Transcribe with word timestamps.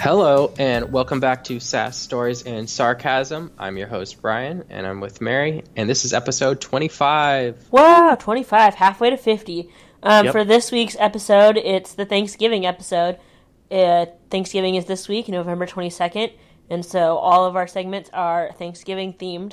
Hello, 0.00 0.54
and 0.58 0.90
welcome 0.90 1.20
back 1.20 1.44
to 1.44 1.60
Sass 1.60 1.94
Stories 1.94 2.44
and 2.44 2.70
Sarcasm. 2.70 3.52
I'm 3.58 3.76
your 3.76 3.86
host, 3.86 4.22
Brian, 4.22 4.64
and 4.70 4.86
I'm 4.86 4.98
with 4.98 5.20
Mary, 5.20 5.62
and 5.76 5.90
this 5.90 6.06
is 6.06 6.14
episode 6.14 6.58
25. 6.62 7.66
Wow, 7.70 8.16
25, 8.18 8.76
halfway 8.76 9.10
to 9.10 9.18
50. 9.18 9.68
Um, 10.02 10.24
Yep. 10.24 10.32
For 10.32 10.42
this 10.42 10.72
week's 10.72 10.96
episode, 10.98 11.58
it's 11.58 11.92
the 11.92 12.06
Thanksgiving 12.06 12.64
episode. 12.64 13.18
Uh, 13.70 14.06
Thanksgiving 14.30 14.76
is 14.76 14.86
this 14.86 15.06
week, 15.06 15.28
November 15.28 15.66
22nd, 15.66 16.32
and 16.70 16.82
so 16.82 17.18
all 17.18 17.44
of 17.44 17.54
our 17.54 17.66
segments 17.66 18.08
are 18.14 18.52
Thanksgiving 18.54 19.12
themed. 19.12 19.52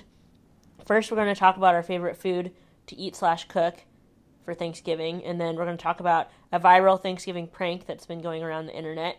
First, 0.85 1.11
we're 1.11 1.17
going 1.17 1.27
to 1.27 1.37
talk 1.37 1.57
about 1.57 1.75
our 1.75 1.83
favorite 1.83 2.15
food 2.15 2.53
to 2.85 2.95
eat 2.95 3.17
slash 3.17 3.49
cook 3.49 3.75
for 4.45 4.53
Thanksgiving, 4.53 5.25
and 5.25 5.41
then 5.41 5.57
we're 5.57 5.65
going 5.65 5.75
to 5.75 5.83
talk 5.83 5.99
about 5.99 6.29
a 6.53 6.59
viral 6.59 7.03
Thanksgiving 7.03 7.47
prank 7.47 7.85
that's 7.85 8.05
been 8.05 8.21
going 8.21 8.43
around 8.43 8.67
the 8.67 8.77
internet, 8.77 9.17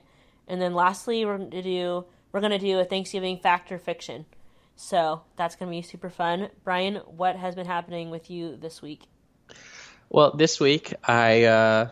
and 0.48 0.60
then 0.60 0.74
lastly, 0.74 1.24
we're 1.24 1.38
going 1.38 1.50
to 1.50 1.62
do 1.62 2.04
we're 2.32 2.40
going 2.40 2.52
to 2.52 2.58
do 2.58 2.78
a 2.78 2.84
Thanksgiving 2.84 3.38
fact 3.38 3.72
or 3.72 3.78
fiction. 3.78 4.26
So 4.76 5.22
that's 5.36 5.56
going 5.56 5.70
to 5.70 5.76
be 5.76 5.82
super 5.82 6.10
fun. 6.10 6.50
Brian, 6.62 6.96
what 7.06 7.36
has 7.36 7.54
been 7.54 7.66
happening 7.66 8.10
with 8.10 8.30
you 8.30 8.56
this 8.56 8.80
week? 8.82 9.02
Well, 10.10 10.36
this 10.36 10.60
week 10.60 10.94
I 11.04 11.44
uh, 11.44 11.88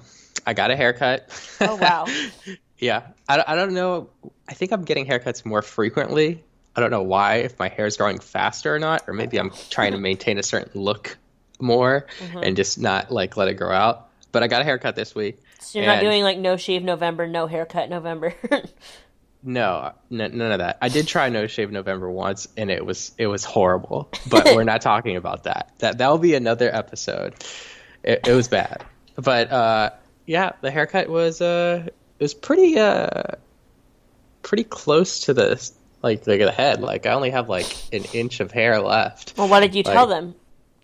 I 0.47 0.55
got 0.55 0.71
a 0.71 0.77
haircut. 0.77 1.29
Oh, 1.61 1.77
wow. 1.77 2.07
yeah, 2.79 3.09
I, 3.29 3.43
I 3.47 3.55
don't 3.57 3.75
know. 3.75 4.11
I 4.49 4.55
think 4.55 4.73
I'm 4.73 4.85
getting 4.85 5.07
haircuts 5.07 5.45
more 5.45 5.63
frequently. 5.63 6.45
I 6.77 6.81
don't 6.81 6.91
know 6.91 7.03
why, 7.03 7.37
if 7.37 7.59
my 7.59 7.69
hair 7.69 7.87
is 7.87 7.97
growing 7.97 8.19
faster 8.19 8.75
or 8.75 8.79
not, 8.79 9.05
or 9.09 9.15
maybe 9.15 9.39
I'm 9.39 9.51
trying 9.71 9.93
to 9.93 9.99
maintain 9.99 10.39
a 10.39 10.43
certain 10.43 10.81
look 10.81 11.17
more 11.59 12.07
Mm-hmm. 12.21 12.39
and 12.43 12.57
just 12.57 12.79
not 12.79 13.11
like 13.11 13.37
let 13.37 13.49
it 13.49 13.55
grow 13.55 13.73
out. 13.73 14.09
But 14.31 14.43
I 14.43 14.49
got 14.49 14.61
a 14.61 14.65
haircut 14.65 14.95
this 14.95 15.15
week. 15.15 15.41
So 15.67 15.79
you're 15.81 15.87
not 15.87 16.01
doing 16.01 16.23
like 16.23 16.39
no 16.39 16.57
shave 16.57 16.83
November, 16.83 17.27
no 17.27 17.47
haircut 17.47 17.91
November. 17.91 18.35
No, 19.43 19.93
n- 20.11 20.37
none 20.37 20.51
of 20.51 20.59
that. 20.59 20.79
I 20.83 20.89
did 20.89 21.07
try 21.07 21.29
no 21.29 21.47
shave 21.47 21.71
November 21.71 22.11
once, 22.11 22.49
and 22.57 22.69
it 22.69 22.85
was 22.85 23.13
it 23.17 23.29
was 23.29 23.45
horrible. 23.45 24.11
But 24.29 24.47
we're 24.47 24.65
not 24.65 24.81
talking 24.93 25.15
about 25.17 25.45
that. 25.45 25.73
That 25.79 25.99
that 25.99 26.09
will 26.09 26.19
be 26.19 26.35
another 26.35 26.75
episode. 26.75 27.35
It, 28.03 28.27
it 28.27 28.33
was 28.33 28.49
bad, 28.49 28.85
but 29.15 29.53
uh, 29.53 29.91
yeah, 30.27 30.53
the 30.63 30.73
haircut 30.73 31.09
was 31.09 31.41
uh, 31.41 31.85
it 31.87 31.95
was 32.25 32.35
pretty 32.35 32.77
uh, 32.77 33.23
pretty 34.43 34.65
close 34.65 35.21
to 35.21 35.35
the 35.35 35.71
like 36.03 36.27
like 36.27 36.41
the 36.41 36.51
head. 36.51 36.81
Like 36.81 37.07
I 37.07 37.13
only 37.13 37.31
have 37.31 37.49
like 37.49 37.73
an 37.93 38.05
inch 38.13 38.41
of 38.41 38.51
hair 38.51 38.81
left. 38.81 39.35
well, 39.37 39.49
what 39.49 39.61
did 39.61 39.77
you 39.77 39.85
tell 39.85 40.09
them? 40.09 40.35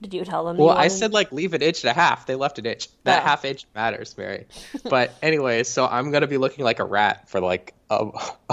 Did 0.03 0.13
you 0.15 0.25
tell 0.25 0.45
them? 0.45 0.57
Well, 0.57 0.71
I 0.71 0.89
said 0.89 1.13
like 1.13 1.31
leave 1.33 1.55
an 1.55 1.63
inch 1.63 1.83
and 1.85 1.91
a 1.91 1.95
half. 1.95 2.27
They 2.27 2.35
left 2.35 2.59
an 2.59 2.67
inch. 2.67 2.89
That 3.05 3.23
Oh. 3.23 3.27
half 3.27 3.45
inch 3.45 3.67
matters, 3.75 4.17
Mary. 4.19 4.47
But 4.85 5.15
anyway, 5.23 5.63
so 5.63 5.87
I'm 5.87 6.11
gonna 6.11 6.27
be 6.27 6.39
looking 6.39 6.65
like 6.65 6.81
a 6.81 6.85
rat 6.85 7.29
for 7.29 7.41
like 7.41 7.73
a, 7.89 8.09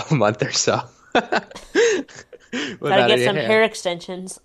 a 0.09 0.13
month 0.13 0.43
or 0.43 0.51
so. 0.51 0.81
gotta 1.13 3.07
get 3.07 3.25
some 3.25 3.35
hair 3.35 3.63
extensions. 3.63 4.39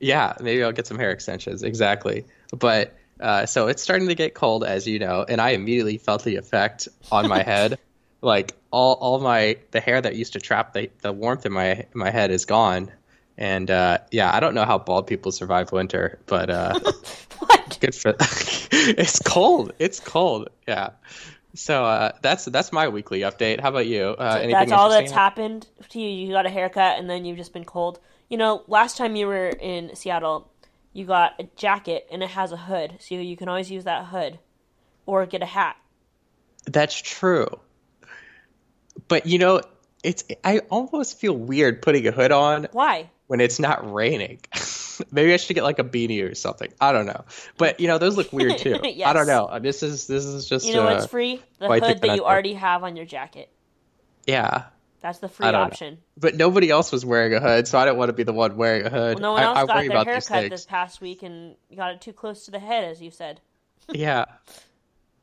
Yeah, 0.00 0.34
maybe 0.40 0.62
I'll 0.64 0.72
get 0.72 0.86
some 0.86 0.98
hair 0.98 1.10
extensions. 1.10 1.62
Exactly. 1.62 2.24
But 2.56 2.94
uh, 3.20 3.46
so 3.46 3.68
it's 3.68 3.82
starting 3.82 4.08
to 4.08 4.14
get 4.14 4.34
cold, 4.34 4.64
as 4.64 4.86
you 4.86 4.98
know, 4.98 5.24
and 5.28 5.40
I 5.40 5.50
immediately 5.50 5.98
felt 5.98 6.24
the 6.24 6.36
effect 6.36 6.88
on 7.10 7.28
my 7.28 7.42
head. 7.52 7.78
Like 8.22 8.54
all, 8.70 8.94
all 8.94 9.20
my 9.20 9.58
the 9.70 9.80
hair 9.80 10.00
that 10.00 10.16
used 10.16 10.32
to 10.34 10.40
trap 10.40 10.72
the, 10.72 10.90
the 11.02 11.12
warmth 11.12 11.44
in 11.46 11.52
my 11.52 11.86
my 11.94 12.10
head 12.10 12.30
is 12.30 12.44
gone. 12.44 12.90
And 13.38 13.70
uh, 13.70 13.98
yeah, 14.10 14.34
I 14.34 14.40
don't 14.40 14.54
know 14.54 14.64
how 14.64 14.78
bald 14.78 15.06
people 15.06 15.32
survive 15.32 15.72
winter, 15.72 16.18
but 16.26 16.48
uh, 16.48 16.78
good 17.80 17.94
for 17.94 18.14
it's 18.20 19.18
cold. 19.20 19.72
It's 19.78 20.00
cold. 20.00 20.48
Yeah. 20.66 20.90
So 21.54 21.84
uh, 21.84 22.12
that's 22.22 22.46
that's 22.46 22.72
my 22.72 22.88
weekly 22.88 23.20
update. 23.20 23.60
How 23.60 23.70
about 23.70 23.86
you? 23.86 24.14
Uh, 24.18 24.38
anything 24.40 24.52
That's 24.52 24.72
all 24.72 24.90
that's 24.90 25.12
happened 25.12 25.66
to 25.90 26.00
you. 26.00 26.08
You 26.08 26.32
got 26.32 26.46
a 26.46 26.50
haircut 26.50 26.98
and 26.98 27.08
then 27.08 27.24
you've 27.24 27.36
just 27.36 27.52
been 27.52 27.64
cold. 27.64 27.98
You 28.28 28.38
know, 28.38 28.64
last 28.66 28.96
time 28.96 29.16
you 29.16 29.26
were 29.26 29.48
in 29.48 29.94
Seattle, 29.94 30.50
you 30.92 31.04
got 31.06 31.34
a 31.38 31.44
jacket 31.56 32.08
and 32.10 32.22
it 32.22 32.30
has 32.30 32.52
a 32.52 32.56
hood, 32.56 32.96
so 33.00 33.14
you 33.14 33.36
can 33.36 33.48
always 33.48 33.70
use 33.70 33.84
that 33.84 34.06
hood, 34.06 34.38
or 35.04 35.24
get 35.26 35.42
a 35.42 35.46
hat. 35.46 35.76
that's 36.66 37.00
true. 37.00 37.46
But 39.08 39.26
you 39.26 39.38
know 39.38 39.60
it's 40.02 40.24
i 40.44 40.58
almost 40.70 41.18
feel 41.18 41.32
weird 41.32 41.82
putting 41.82 42.06
a 42.06 42.12
hood 42.12 42.32
on. 42.32 42.68
Why? 42.72 43.10
When 43.26 43.40
it's 43.40 43.58
not 43.58 43.92
raining. 43.92 44.40
Maybe 45.12 45.34
i 45.34 45.36
should 45.36 45.54
get 45.54 45.64
like 45.64 45.78
a 45.78 45.84
beanie 45.84 46.28
or 46.28 46.34
something. 46.34 46.72
I 46.80 46.92
don't 46.92 47.06
know. 47.06 47.24
But 47.58 47.80
you 47.80 47.88
know 47.88 47.98
those 47.98 48.16
look 48.16 48.32
weird 48.32 48.58
too. 48.58 48.80
I 49.04 49.12
don't 49.12 49.26
know. 49.26 49.58
This 49.60 49.82
is 49.82 50.06
this 50.06 50.24
is 50.24 50.48
just 50.48 50.66
You 50.66 50.74
know 50.74 50.86
uh, 50.86 50.94
what's 50.94 51.06
free? 51.06 51.42
The 51.58 51.68
hood 51.68 52.00
that 52.00 52.16
you 52.16 52.24
already 52.24 52.54
have 52.54 52.82
on 52.84 52.96
your 52.96 53.06
jacket. 53.06 53.50
yeah. 54.26 54.64
That's 55.02 55.18
the 55.18 55.28
free 55.28 55.46
I 55.46 55.52
don't 55.52 55.60
know. 55.60 55.66
option. 55.66 55.98
but 56.16 56.34
nobody 56.34 56.68
else 56.68 56.90
was 56.90 57.04
wearing 57.04 57.32
a 57.34 57.38
hood 57.38 57.68
so 57.68 57.78
i 57.78 57.84
didn't 57.84 57.96
want 57.98 58.08
to 58.08 58.12
be 58.12 58.24
the 58.24 58.32
one 58.32 58.56
wearing 58.56 58.86
a 58.86 58.90
hood. 58.90 59.20
Well, 59.20 59.22
no 59.22 59.32
one 59.32 59.42
else 59.42 59.58
I 59.58 59.66
got 59.66 59.76
worry 59.76 59.88
their 59.88 60.04
haircut 60.04 60.50
this 60.50 60.64
past 60.64 61.00
week 61.00 61.22
and 61.22 61.54
got 61.76 61.92
it 61.92 62.00
too 62.00 62.12
close 62.12 62.46
to 62.46 62.50
the 62.50 62.58
head, 62.58 62.84
as 62.84 63.00
you 63.00 63.10
said. 63.12 63.40
yeah. 63.92 64.24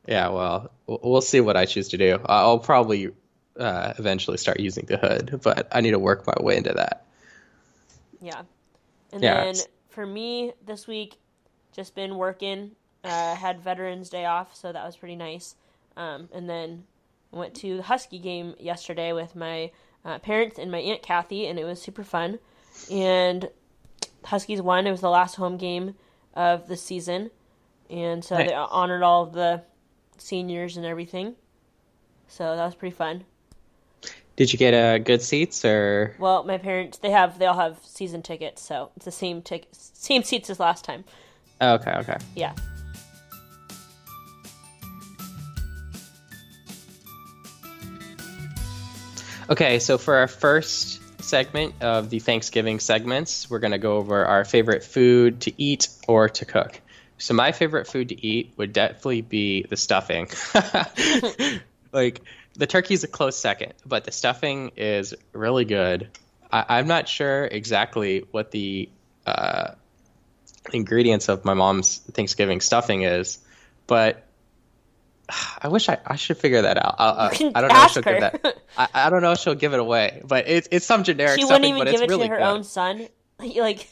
Yeah 0.07 0.29
well 0.29 0.71
we'll 0.87 1.21
see 1.21 1.41
what 1.41 1.57
i 1.57 1.65
choose 1.65 1.89
to 1.89 1.97
do. 1.97 2.19
I- 2.25 2.41
i'll 2.41 2.59
probably 2.59 3.09
uh, 3.59 3.93
eventually 3.97 4.37
start 4.37 4.59
using 4.59 4.85
the 4.85 4.97
hood 4.97 5.39
but 5.43 5.67
i 5.71 5.81
need 5.81 5.91
to 5.91 5.99
work 5.99 6.25
my 6.27 6.35
way 6.39 6.55
into 6.57 6.73
that 6.73 7.05
Yeah. 8.23 8.43
And 9.11 9.21
Yeah, 9.21 9.35
then 9.35 9.47
it's- 9.49 9.67
for 9.89 10.05
me 10.05 10.53
this 10.65 10.87
week, 10.87 11.17
just 11.71 11.93
been 11.93 12.15
working. 12.17 12.75
Uh, 13.03 13.35
had 13.35 13.59
Veterans 13.59 14.09
Day 14.09 14.25
off, 14.25 14.55
so 14.55 14.71
that 14.71 14.85
was 14.85 14.95
pretty 14.95 15.15
nice. 15.17 15.55
Um, 15.97 16.29
and 16.33 16.49
then 16.49 16.85
I 17.33 17.37
went 17.37 17.53
to 17.55 17.77
the 17.77 17.83
Husky 17.83 18.17
game 18.17 18.55
yesterday 18.59 19.11
with 19.11 19.35
my 19.35 19.71
uh, 20.05 20.19
parents 20.19 20.57
and 20.57 20.71
my 20.71 20.79
aunt 20.79 21.01
Kathy, 21.01 21.45
and 21.47 21.59
it 21.59 21.65
was 21.65 21.81
super 21.81 22.03
fun. 22.03 22.39
And 22.89 23.49
Huskies 24.25 24.61
won. 24.61 24.87
It 24.87 24.91
was 24.91 25.01
the 25.01 25.09
last 25.09 25.35
home 25.35 25.57
game 25.57 25.95
of 26.33 26.67
the 26.67 26.77
season, 26.77 27.29
and 27.89 28.23
so 28.23 28.35
Nice. 28.37 28.49
they 28.49 28.53
honored 28.55 29.03
all 29.03 29.23
of 29.23 29.33
the 29.33 29.63
seniors 30.17 30.77
and 30.77 30.85
everything. 30.85 31.35
So 32.27 32.55
that 32.55 32.65
was 32.65 32.75
pretty 32.75 32.95
fun. 32.95 33.25
Did 34.35 34.51
you 34.51 34.57
get 34.57 34.73
uh, 34.73 34.97
good 34.97 35.21
seats 35.21 35.63
or 35.63 36.15
Well, 36.19 36.43
my 36.43 36.57
parents 36.57 36.97
they 36.97 37.11
have 37.11 37.39
they 37.39 37.45
all 37.45 37.57
have 37.57 37.77
season 37.83 38.21
tickets, 38.21 38.61
so 38.61 38.91
it's 38.95 39.05
the 39.05 39.11
same 39.11 39.41
tick 39.41 39.67
same 39.71 40.23
seats 40.23 40.49
as 40.49 40.59
last 40.59 40.83
time. 40.85 41.03
oh, 41.61 41.75
okay 41.75 41.91
okay 41.91 42.17
Yeah. 42.35 42.53
Okay, 49.49 49.79
so 49.79 49.97
for 49.97 50.15
our 50.15 50.27
first 50.27 51.01
segment 51.21 51.75
of 51.81 52.09
the 52.09 52.19
Thanksgiving 52.19 52.79
segments, 52.79 53.49
we're 53.49 53.59
going 53.59 53.71
to 53.71 53.77
go 53.77 53.97
over 53.97 54.25
our 54.25 54.45
favorite 54.45 54.83
food 54.83 55.41
to 55.41 55.53
eat 55.61 55.89
or 56.07 56.29
to 56.29 56.45
cook. 56.45 56.79
So 57.17 57.33
my 57.33 57.51
favorite 57.51 57.87
food 57.87 58.09
to 58.09 58.25
eat 58.25 58.53
would 58.57 58.73
definitely 58.73 59.21
be 59.21 59.63
the 59.63 59.77
stuffing. 59.77 60.27
like 61.93 62.21
the 62.55 62.67
turkey's 62.67 63.03
a 63.03 63.07
close 63.07 63.37
second, 63.37 63.73
but 63.85 64.03
the 64.03 64.11
stuffing 64.11 64.71
is 64.77 65.13
really 65.33 65.65
good. 65.65 66.09
I, 66.51 66.65
I'm 66.69 66.87
not 66.87 67.07
sure 67.07 67.45
exactly 67.45 68.25
what 68.31 68.51
the 68.51 68.89
uh, 69.25 69.71
ingredients 70.71 71.29
of 71.29 71.45
my 71.45 71.53
mom's 71.53 71.97
Thanksgiving 71.97 72.61
stuffing 72.61 73.03
is, 73.03 73.39
but 73.87 74.23
I 75.61 75.69
wish 75.69 75.89
I, 75.89 75.97
I 76.05 76.15
should 76.15 76.37
figure 76.37 76.61
that 76.63 76.77
out. 76.77 76.95
I, 76.99 77.05
I, 77.05 77.51
I 77.55 77.61
don't 77.61 77.69
know 77.73 77.85
if 77.85 77.91
she'll 77.91 78.03
her. 78.03 78.11
give 78.11 78.41
that. 78.41 78.57
I, 78.77 78.87
I 78.93 79.09
don't 79.09 79.21
know 79.21 79.31
if 79.31 79.39
she'll 79.39 79.55
give 79.55 79.73
it 79.73 79.79
away, 79.79 80.21
but 80.25 80.47
it's 80.47 80.67
it's 80.71 80.85
some 80.85 81.03
generic 81.03 81.39
She 81.39 81.45
wouldn't 81.45 81.65
even 81.65 81.79
but 81.79 81.91
give 81.91 82.01
it 82.01 82.09
really 82.09 82.27
to 82.27 82.33
her 82.33 82.37
good. 82.39 82.45
own 82.45 82.63
son. 82.63 83.07
Like 83.39 83.89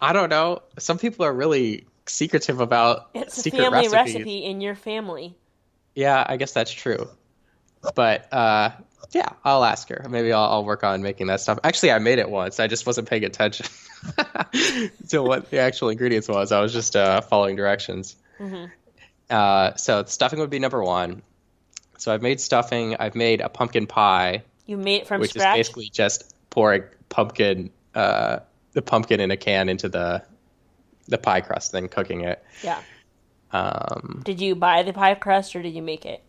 I 0.00 0.12
don't 0.12 0.28
know. 0.28 0.62
Some 0.78 0.98
people 0.98 1.24
are 1.24 1.32
really 1.32 1.86
secretive 2.06 2.60
about 2.60 3.08
it's 3.14 3.38
a 3.38 3.40
secret 3.40 3.62
family 3.62 3.88
recipes. 3.88 4.14
recipe 4.14 4.44
in 4.44 4.60
your 4.60 4.74
family. 4.76 5.34
Yeah, 5.96 6.24
I 6.24 6.36
guess 6.36 6.52
that's 6.52 6.70
true. 6.70 7.08
But 7.94 8.32
uh, 8.32 8.70
yeah, 9.12 9.28
I'll 9.44 9.64
ask 9.64 9.88
her. 9.88 10.06
Maybe 10.08 10.32
I'll, 10.32 10.44
I'll 10.44 10.64
work 10.64 10.84
on 10.84 11.02
making 11.02 11.26
that 11.28 11.40
stuff. 11.40 11.58
Actually, 11.64 11.92
I 11.92 11.98
made 11.98 12.18
it 12.18 12.28
once. 12.30 12.60
I 12.60 12.66
just 12.66 12.86
wasn't 12.86 13.08
paying 13.08 13.24
attention 13.24 13.66
to 15.08 15.22
what 15.22 15.50
the 15.50 15.58
actual 15.58 15.88
ingredients 15.90 16.28
was. 16.28 16.52
I 16.52 16.60
was 16.60 16.72
just 16.72 16.96
uh, 16.96 17.20
following 17.22 17.56
directions. 17.56 18.16
Mhm. 18.40 18.70
Uh, 19.30 19.74
so 19.76 20.04
stuffing 20.04 20.38
would 20.40 20.50
be 20.50 20.58
number 20.58 20.82
one. 20.82 21.22
So 21.98 22.12
I've 22.12 22.22
made 22.22 22.40
stuffing. 22.40 22.96
I've 22.96 23.14
made 23.14 23.40
a 23.40 23.48
pumpkin 23.48 23.86
pie, 23.86 24.42
You 24.66 24.76
made 24.76 25.02
it 25.02 25.06
from 25.06 25.20
which 25.20 25.30
scratch. 25.30 25.58
is 25.58 25.66
basically 25.68 25.88
just 25.88 26.34
pouring 26.50 26.82
pumpkin, 27.08 27.70
uh, 27.94 28.40
the 28.72 28.82
pumpkin 28.82 29.20
in 29.20 29.30
a 29.30 29.36
can 29.36 29.68
into 29.68 29.88
the 29.88 30.22
the 31.06 31.18
pie 31.18 31.40
crust, 31.40 31.72
then 31.72 31.88
cooking 31.88 32.22
it. 32.22 32.42
Yeah. 32.62 32.80
Um, 33.52 34.22
Did 34.24 34.40
you 34.40 34.54
buy 34.56 34.82
the 34.82 34.92
pie 34.92 35.14
crust 35.14 35.54
or 35.54 35.62
did 35.62 35.74
you 35.74 35.82
make 35.82 36.04
it? 36.04 36.22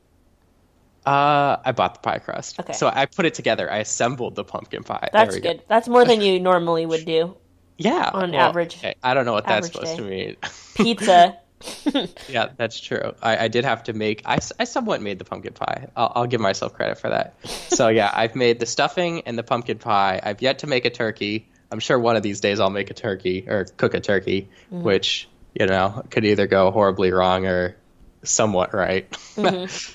Uh, 1.06 1.58
I 1.64 1.72
bought 1.72 1.96
the 1.96 2.00
pie 2.00 2.20
crust. 2.20 2.60
Okay. 2.60 2.74
So 2.74 2.92
I 2.94 3.06
put 3.06 3.26
it 3.26 3.34
together. 3.34 3.72
I 3.72 3.78
assembled 3.78 4.36
the 4.36 4.44
pumpkin 4.44 4.84
pie. 4.84 5.10
That's 5.14 5.32
there 5.32 5.42
we 5.42 5.42
good. 5.42 5.58
Go. 5.60 5.64
That's 5.68 5.88
more 5.88 6.06
than 6.06 6.22
you 6.22 6.40
normally 6.40 6.86
would 6.86 7.06
do. 7.06 7.38
Yeah. 7.78 8.10
On 8.14 8.32
well, 8.32 8.50
average- 8.50 8.78
okay, 8.78 8.96
I 9.04 9.14
don't 9.14 9.26
know 9.26 9.34
what 9.34 9.46
that's 9.46 9.68
supposed 9.68 9.98
day. 9.98 10.04
to 10.04 10.10
mean. 10.10 10.36
Pizza 10.76 11.38
yeah, 12.30 12.50
that's 12.58 12.80
true. 12.80 13.14
I, 13.22 13.46
I 13.46 13.48
did 13.48 13.66
have 13.66 13.84
to 13.84 13.94
make. 13.94 14.22
I, 14.26 14.40
I 14.60 14.66
somewhat 14.66 15.02
made 15.02 15.20
the 15.20 15.26
pumpkin 15.26 15.54
pie. 15.54 15.88
I'll, 15.96 16.12
I'll 16.16 16.28
give 16.28 16.42
myself 16.42 16.74
credit 16.74 16.98
for 16.98 17.10
that. 17.10 17.36
So 17.46 17.88
yeah, 17.88 18.12
I've 18.14 18.36
made 18.36 18.60
the 18.60 18.66
stuffing 18.66 19.22
and 19.22 19.38
the 19.38 19.44
pumpkin 19.44 19.78
pie. 19.78 20.20
I've 20.22 20.42
yet 20.42 20.60
to 20.60 20.68
make 20.68 20.86
a 20.86 20.90
turkey. 20.90 21.48
I'm 21.72 21.80
sure 21.80 21.98
one 21.98 22.16
of 22.16 22.24
these 22.24 22.42
days 22.42 22.60
I'll 22.60 22.70
make 22.70 22.92
a 22.92 22.94
turkey 22.94 23.46
or 23.48 23.66
cook 23.66 23.94
a 23.94 24.00
turkey, 24.00 24.50
mm-hmm. 24.72 24.84
which 24.84 25.28
you 25.54 25.66
know 25.66 26.04
could 26.10 26.26
either 26.26 26.48
go 26.48 26.72
horribly 26.72 27.12
wrong 27.12 27.46
or 27.46 27.76
somewhat 28.24 28.74
right. 28.74 29.10
Mm-hmm. 29.36 29.92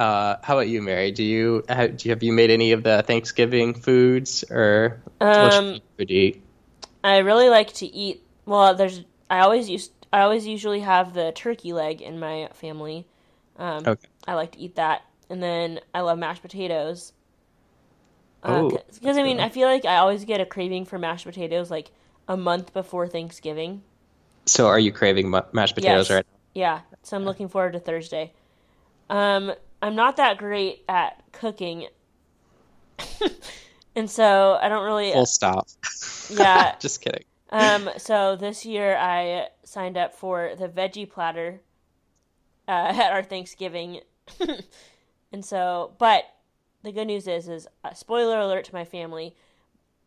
uh, 0.00 0.38
how 0.42 0.54
about 0.54 0.68
you, 0.68 0.80
Mary? 0.80 1.12
Do 1.12 1.22
you 1.22 1.62
have, 1.68 1.98
do 1.98 2.08
you 2.08 2.12
have 2.12 2.22
you 2.22 2.32
made 2.32 2.50
any 2.50 2.72
of 2.72 2.82
the 2.82 3.04
Thanksgiving 3.06 3.74
foods 3.74 4.44
or 4.50 5.02
um, 5.20 5.78
what 5.96 6.08
you 6.08 6.20
eat? 6.20 6.42
I 7.04 7.18
really 7.18 7.50
like 7.50 7.74
to 7.74 7.86
eat. 7.86 8.22
Well, 8.46 8.74
there's 8.74 9.04
I 9.28 9.40
always 9.40 9.68
used 9.68 9.92
I 10.10 10.22
always 10.22 10.46
usually 10.46 10.80
have 10.80 11.12
the 11.12 11.32
turkey 11.32 11.74
leg 11.74 12.00
in 12.00 12.18
my 12.18 12.48
family. 12.54 13.06
Um, 13.58 13.84
okay. 13.86 14.08
I 14.26 14.34
like 14.34 14.52
to 14.52 14.58
eat 14.58 14.76
that, 14.76 15.02
and 15.28 15.42
then 15.42 15.80
I 15.92 16.00
love 16.00 16.18
mashed 16.18 16.40
potatoes. 16.40 17.12
Because 18.40 19.18
uh, 19.18 19.20
I 19.20 19.22
mean, 19.22 19.38
I 19.38 19.50
feel 19.50 19.68
like 19.68 19.84
I 19.84 19.96
always 19.98 20.24
get 20.24 20.40
a 20.40 20.46
craving 20.46 20.86
for 20.86 20.98
mashed 20.98 21.26
potatoes 21.26 21.70
like 21.70 21.90
a 22.26 22.38
month 22.38 22.72
before 22.72 23.06
Thanksgiving. 23.06 23.82
So, 24.46 24.66
are 24.66 24.78
you 24.78 24.92
craving 24.92 25.30
mashed 25.52 25.74
potatoes 25.74 26.08
yes. 26.08 26.16
right 26.16 26.26
now? 26.26 26.38
Yeah. 26.54 26.80
So 27.02 27.18
I'm 27.18 27.24
looking 27.24 27.50
forward 27.50 27.74
to 27.74 27.80
Thursday. 27.80 28.32
Um, 29.10 29.52
I'm 29.82 29.94
not 29.94 30.16
that 30.16 30.38
great 30.38 30.84
at 30.88 31.22
cooking, 31.32 31.88
and 33.96 34.10
so 34.10 34.58
I 34.60 34.68
don't 34.68 34.84
really. 34.84 35.12
Full 35.12 35.26
stop. 35.26 35.68
Yeah. 36.28 36.74
Just 36.80 37.00
kidding. 37.00 37.24
Um, 37.50 37.90
so 37.96 38.36
this 38.36 38.64
year 38.64 38.96
I 38.96 39.48
signed 39.64 39.96
up 39.96 40.14
for 40.14 40.52
the 40.56 40.68
veggie 40.68 41.10
platter 41.10 41.60
uh, 42.68 42.92
at 42.94 43.12
our 43.12 43.22
Thanksgiving, 43.22 44.00
and 45.32 45.44
so 45.44 45.94
but 45.98 46.24
the 46.82 46.92
good 46.92 47.06
news 47.06 47.26
is 47.26 47.48
is 47.48 47.68
uh, 47.84 47.92
spoiler 47.94 48.38
alert 48.38 48.64
to 48.66 48.74
my 48.74 48.84
family. 48.84 49.34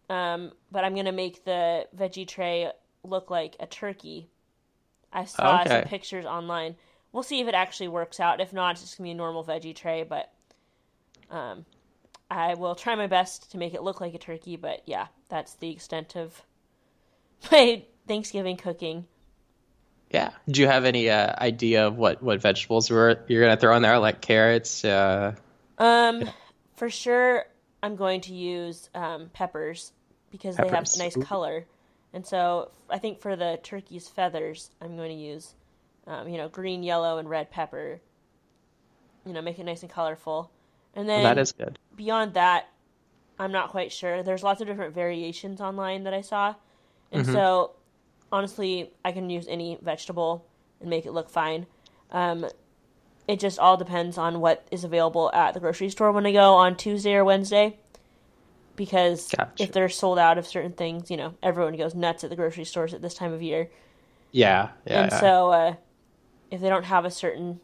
Um, 0.10 0.52
but 0.72 0.84
I'm 0.84 0.96
gonna 0.96 1.12
make 1.12 1.44
the 1.46 1.88
veggie 1.98 2.28
tray 2.28 2.72
look 3.04 3.30
like 3.30 3.56
a 3.60 3.66
turkey. 3.66 4.30
I 5.12 5.26
saw 5.26 5.62
okay. 5.62 5.70
some 5.70 5.84
pictures 5.84 6.26
online. 6.26 6.76
We'll 7.14 7.24
see 7.24 7.40
if 7.40 7.48
it 7.48 7.54
actually 7.54 7.88
works 7.88 8.20
out. 8.20 8.42
If 8.42 8.52
not, 8.52 8.72
it's 8.72 8.82
just 8.82 8.98
gonna 8.98 9.08
be 9.08 9.12
a 9.12 9.16
normal 9.16 9.46
veggie 9.46 9.76
tray. 9.76 10.04
But 10.04 10.30
um, 11.30 11.66
I 12.30 12.56
will 12.56 12.76
try 12.76 12.96
my 12.96 13.08
best 13.08 13.52
to 13.52 13.58
make 13.58 13.74
it 13.74 13.84
look 13.84 14.02
like 14.02 14.14
a 14.14 14.18
turkey. 14.18 14.58
But 14.58 14.82
yeah, 14.86 15.08
that's 15.30 15.54
the 15.56 15.72
extent 15.72 16.18
of 16.18 16.42
my 17.52 17.84
Thanksgiving 18.08 18.58
cooking. 18.58 19.06
Yeah. 20.14 20.30
Do 20.48 20.62
you 20.62 20.68
have 20.68 20.86
any 20.86 21.10
uh, 21.10 21.34
idea 21.40 21.88
of 21.88 21.98
what, 21.98 22.22
what 22.22 22.40
vegetables 22.40 22.90
were 22.90 23.20
you're 23.28 23.42
gonna 23.42 23.58
throw 23.58 23.76
in 23.76 23.82
there, 23.82 23.98
like 23.98 24.22
carrots? 24.22 24.86
Uh... 24.86 25.36
Um, 25.80 26.30
for 26.76 26.90
sure, 26.90 27.46
I'm 27.82 27.96
going 27.96 28.22
to 28.22 28.34
use 28.34 28.90
um, 28.94 29.30
peppers 29.34 29.92
because 30.32 30.56
peppers. 30.56 30.72
they 30.72 31.04
have 31.04 31.14
a 31.14 31.18
nice 31.18 31.28
color, 31.28 31.66
and 32.14 32.26
so 32.26 32.72
I 32.90 33.00
think 33.00 33.20
for 33.20 33.36
the 33.36 33.60
turkey's 33.64 34.08
feathers, 34.08 34.70
I'm 34.80 34.96
going 34.96 35.10
to 35.10 35.16
use, 35.16 35.56
um, 36.08 36.28
you 36.28 36.38
know, 36.38 36.50
green, 36.50 36.84
yellow, 36.84 37.18
and 37.18 37.30
red 37.30 37.52
pepper. 37.52 38.02
You 39.26 39.34
know, 39.34 39.42
make 39.42 39.58
it 39.58 39.64
nice 39.64 39.82
and 39.82 39.92
colorful, 39.92 40.52
and 40.96 41.08
then 41.08 41.24
that 41.24 41.38
is 41.38 41.52
good. 41.52 41.80
Beyond 41.96 42.34
that, 42.34 42.68
I'm 43.40 43.52
not 43.52 43.70
quite 43.70 43.92
sure. 43.92 44.22
There's 44.22 44.44
lots 44.44 44.60
of 44.60 44.68
different 44.68 44.94
variations 44.94 45.62
online 45.62 46.04
that 46.04 46.14
I 46.14 46.22
saw 46.22 46.56
and 47.14 47.24
mm-hmm. 47.24 47.34
so, 47.34 47.72
honestly, 48.32 48.92
I 49.06 49.12
can 49.12 49.30
use 49.30 49.48
any 49.48 49.78
vegetable 49.82 50.46
and 50.82 50.90
make 50.90 51.06
it 51.06 51.12
look 51.14 51.30
fine. 51.30 51.68
Um, 52.12 52.48
it 53.28 53.40
just 53.40 53.60
all 53.60 53.78
depends 53.78 54.18
on 54.18 54.42
what 54.42 54.68
is 54.72 54.84
available 54.84 55.32
at 55.32 55.54
the 55.54 55.60
grocery 55.60 55.90
store 55.90 56.12
when 56.12 56.26
I 56.26 56.34
go 56.34 56.56
on 56.56 56.76
Tuesday 56.76 57.14
or 57.14 57.24
Wednesday. 57.24 57.78
Because 58.76 59.30
gotcha. 59.30 59.64
if 59.64 59.72
they're 59.72 59.88
sold 59.88 60.18
out 60.18 60.40
of 60.40 60.48
certain 60.48 60.72
things, 60.72 61.12
you 61.12 61.18
know, 61.18 61.36
everyone 61.44 61.78
goes 61.78 61.94
nuts 61.94 62.24
at 62.24 62.32
the 62.32 62.36
grocery 62.36 62.66
stores 62.66 62.96
at 62.96 63.04
this 63.04 63.14
time 63.14 63.32
of 63.32 63.44
year. 63.44 63.70
Yeah, 64.32 64.70
yeah. 64.88 65.04
And 65.04 65.12
yeah. 65.12 65.20
so, 65.20 65.52
uh, 65.52 65.76
if 66.54 66.62
they 66.62 66.70
don't 66.70 66.86
have 66.86 67.04
a 67.04 67.12
certain 67.12 67.60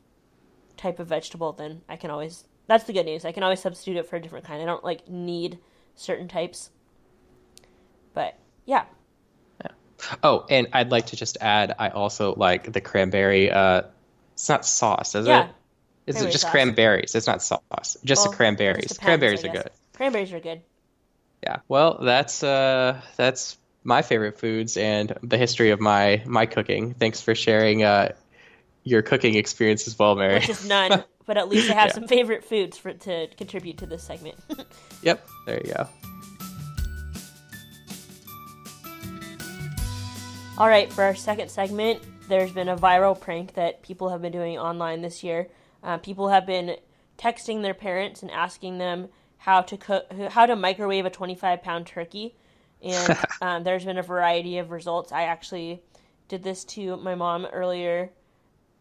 type 0.76 1.00
of 1.00 1.08
vegetable, 1.08 1.54
then 1.54 1.82
I 1.88 1.96
can 1.96 2.10
always. 2.10 2.46
That's 2.68 2.84
the 2.84 2.94
good 2.94 3.06
news. 3.06 3.26
I 3.26 3.32
can 3.32 3.44
always 3.44 3.62
substitute 3.62 3.98
it 3.98 4.06
for 4.08 4.16
a 4.16 4.22
different 4.22 4.46
kind. 4.46 4.62
I 4.62 4.66
don't 4.66 4.84
like 4.84 5.08
need 5.08 5.60
certain 5.96 6.28
types. 6.28 6.70
But 8.14 8.38
yeah, 8.66 8.86
Oh, 10.24 10.46
and 10.50 10.68
I'd 10.74 10.92
like 10.92 11.08
to 11.08 11.16
just 11.16 11.38
add, 11.42 11.76
I 11.78 11.90
also 11.90 12.34
like 12.36 12.72
the 12.72 12.82
cranberry. 12.82 13.52
Uh, 13.52 13.84
it's 14.34 14.50
not 14.50 14.66
sauce, 14.66 15.16
is 15.16 15.28
yeah. 15.28 15.46
it? 15.46 15.50
Is 16.08 16.16
cranberry 16.16 16.30
it 16.30 16.32
just 16.32 16.42
sauce. 16.44 16.52
cranberries? 16.52 17.16
It's 17.16 17.28
not 17.28 17.44
sauce. 17.44 17.98
Just 18.04 18.24
well, 18.24 18.32
the 18.32 18.38
cranberries. 18.38 18.88
Depends, 18.88 18.98
cranberries 19.00 19.44
are 19.44 19.50
good. 19.50 19.70
Cranberries 19.94 20.34
are 20.34 20.40
good. 20.40 20.62
Yeah. 21.44 21.58
Well, 21.68 22.00
that's 22.02 22.44
uh, 22.44 23.02
that's 23.16 23.58
my 23.84 24.02
favorite 24.02 24.40
foods 24.40 24.78
and 24.78 25.18
the 25.22 25.38
history 25.38 25.72
of 25.72 25.80
my 25.80 26.24
my 26.26 26.46
cooking. 26.46 26.94
Thanks 26.94 27.22
for 27.22 27.36
sharing 27.36 27.84
uh, 27.84 28.14
your 28.84 29.02
cooking 29.02 29.36
experience 29.36 29.88
as 29.88 29.98
well, 29.98 30.16
Mary. 30.16 30.36
Which 30.36 30.50
is 30.50 30.68
none, 30.68 31.04
but 31.26 31.38
at 31.38 31.50
least 31.50 31.70
I 31.70 31.74
have 31.74 31.88
yeah. 31.88 31.94
some 31.94 32.08
favorite 32.08 32.44
foods 32.44 32.78
for 32.78 32.94
to 32.94 33.28
contribute 33.38 33.78
to 33.80 33.86
this 33.86 34.04
segment. 34.04 34.38
yep. 35.02 35.28
There 35.46 35.62
you 35.64 35.74
go. 35.74 35.88
All 40.58 40.68
right, 40.68 40.92
for 40.92 41.06
our 41.06 41.16
second 41.16 41.50
segment, 41.50 42.02
there's 42.28 42.52
been 42.52 42.68
a 42.68 42.76
viral 42.76 43.20
prank 43.20 43.54
that 43.54 43.82
people 43.82 44.10
have 44.10 44.22
been 44.22 44.34
doing 44.34 44.58
online 44.58 45.02
this 45.02 45.24
year. 45.24 45.48
Uh, 45.82 45.98
people 45.98 46.28
have 46.28 46.46
been 46.46 46.76
texting 47.18 47.62
their 47.62 47.74
parents 47.74 48.22
and 48.24 48.32
asking 48.32 48.78
them 48.78 49.08
how 49.38 49.62
to 49.62 49.78
cook, 49.78 50.12
how 50.30 50.46
to 50.46 50.56
microwave 50.56 51.06
a 51.06 51.10
25 51.10 51.64
pound 51.64 51.88
turkey, 51.88 52.36
and 52.82 53.18
um, 53.42 53.64
there's 53.64 53.86
been 53.86 53.98
a 53.98 54.04
variety 54.04 54.58
of 54.58 54.72
results. 54.72 55.14
I 55.14 55.24
actually 55.24 55.82
did 56.28 56.44
this 56.44 56.66
to 56.66 56.98
my 56.98 57.16
mom 57.16 57.46
earlier 57.46 58.12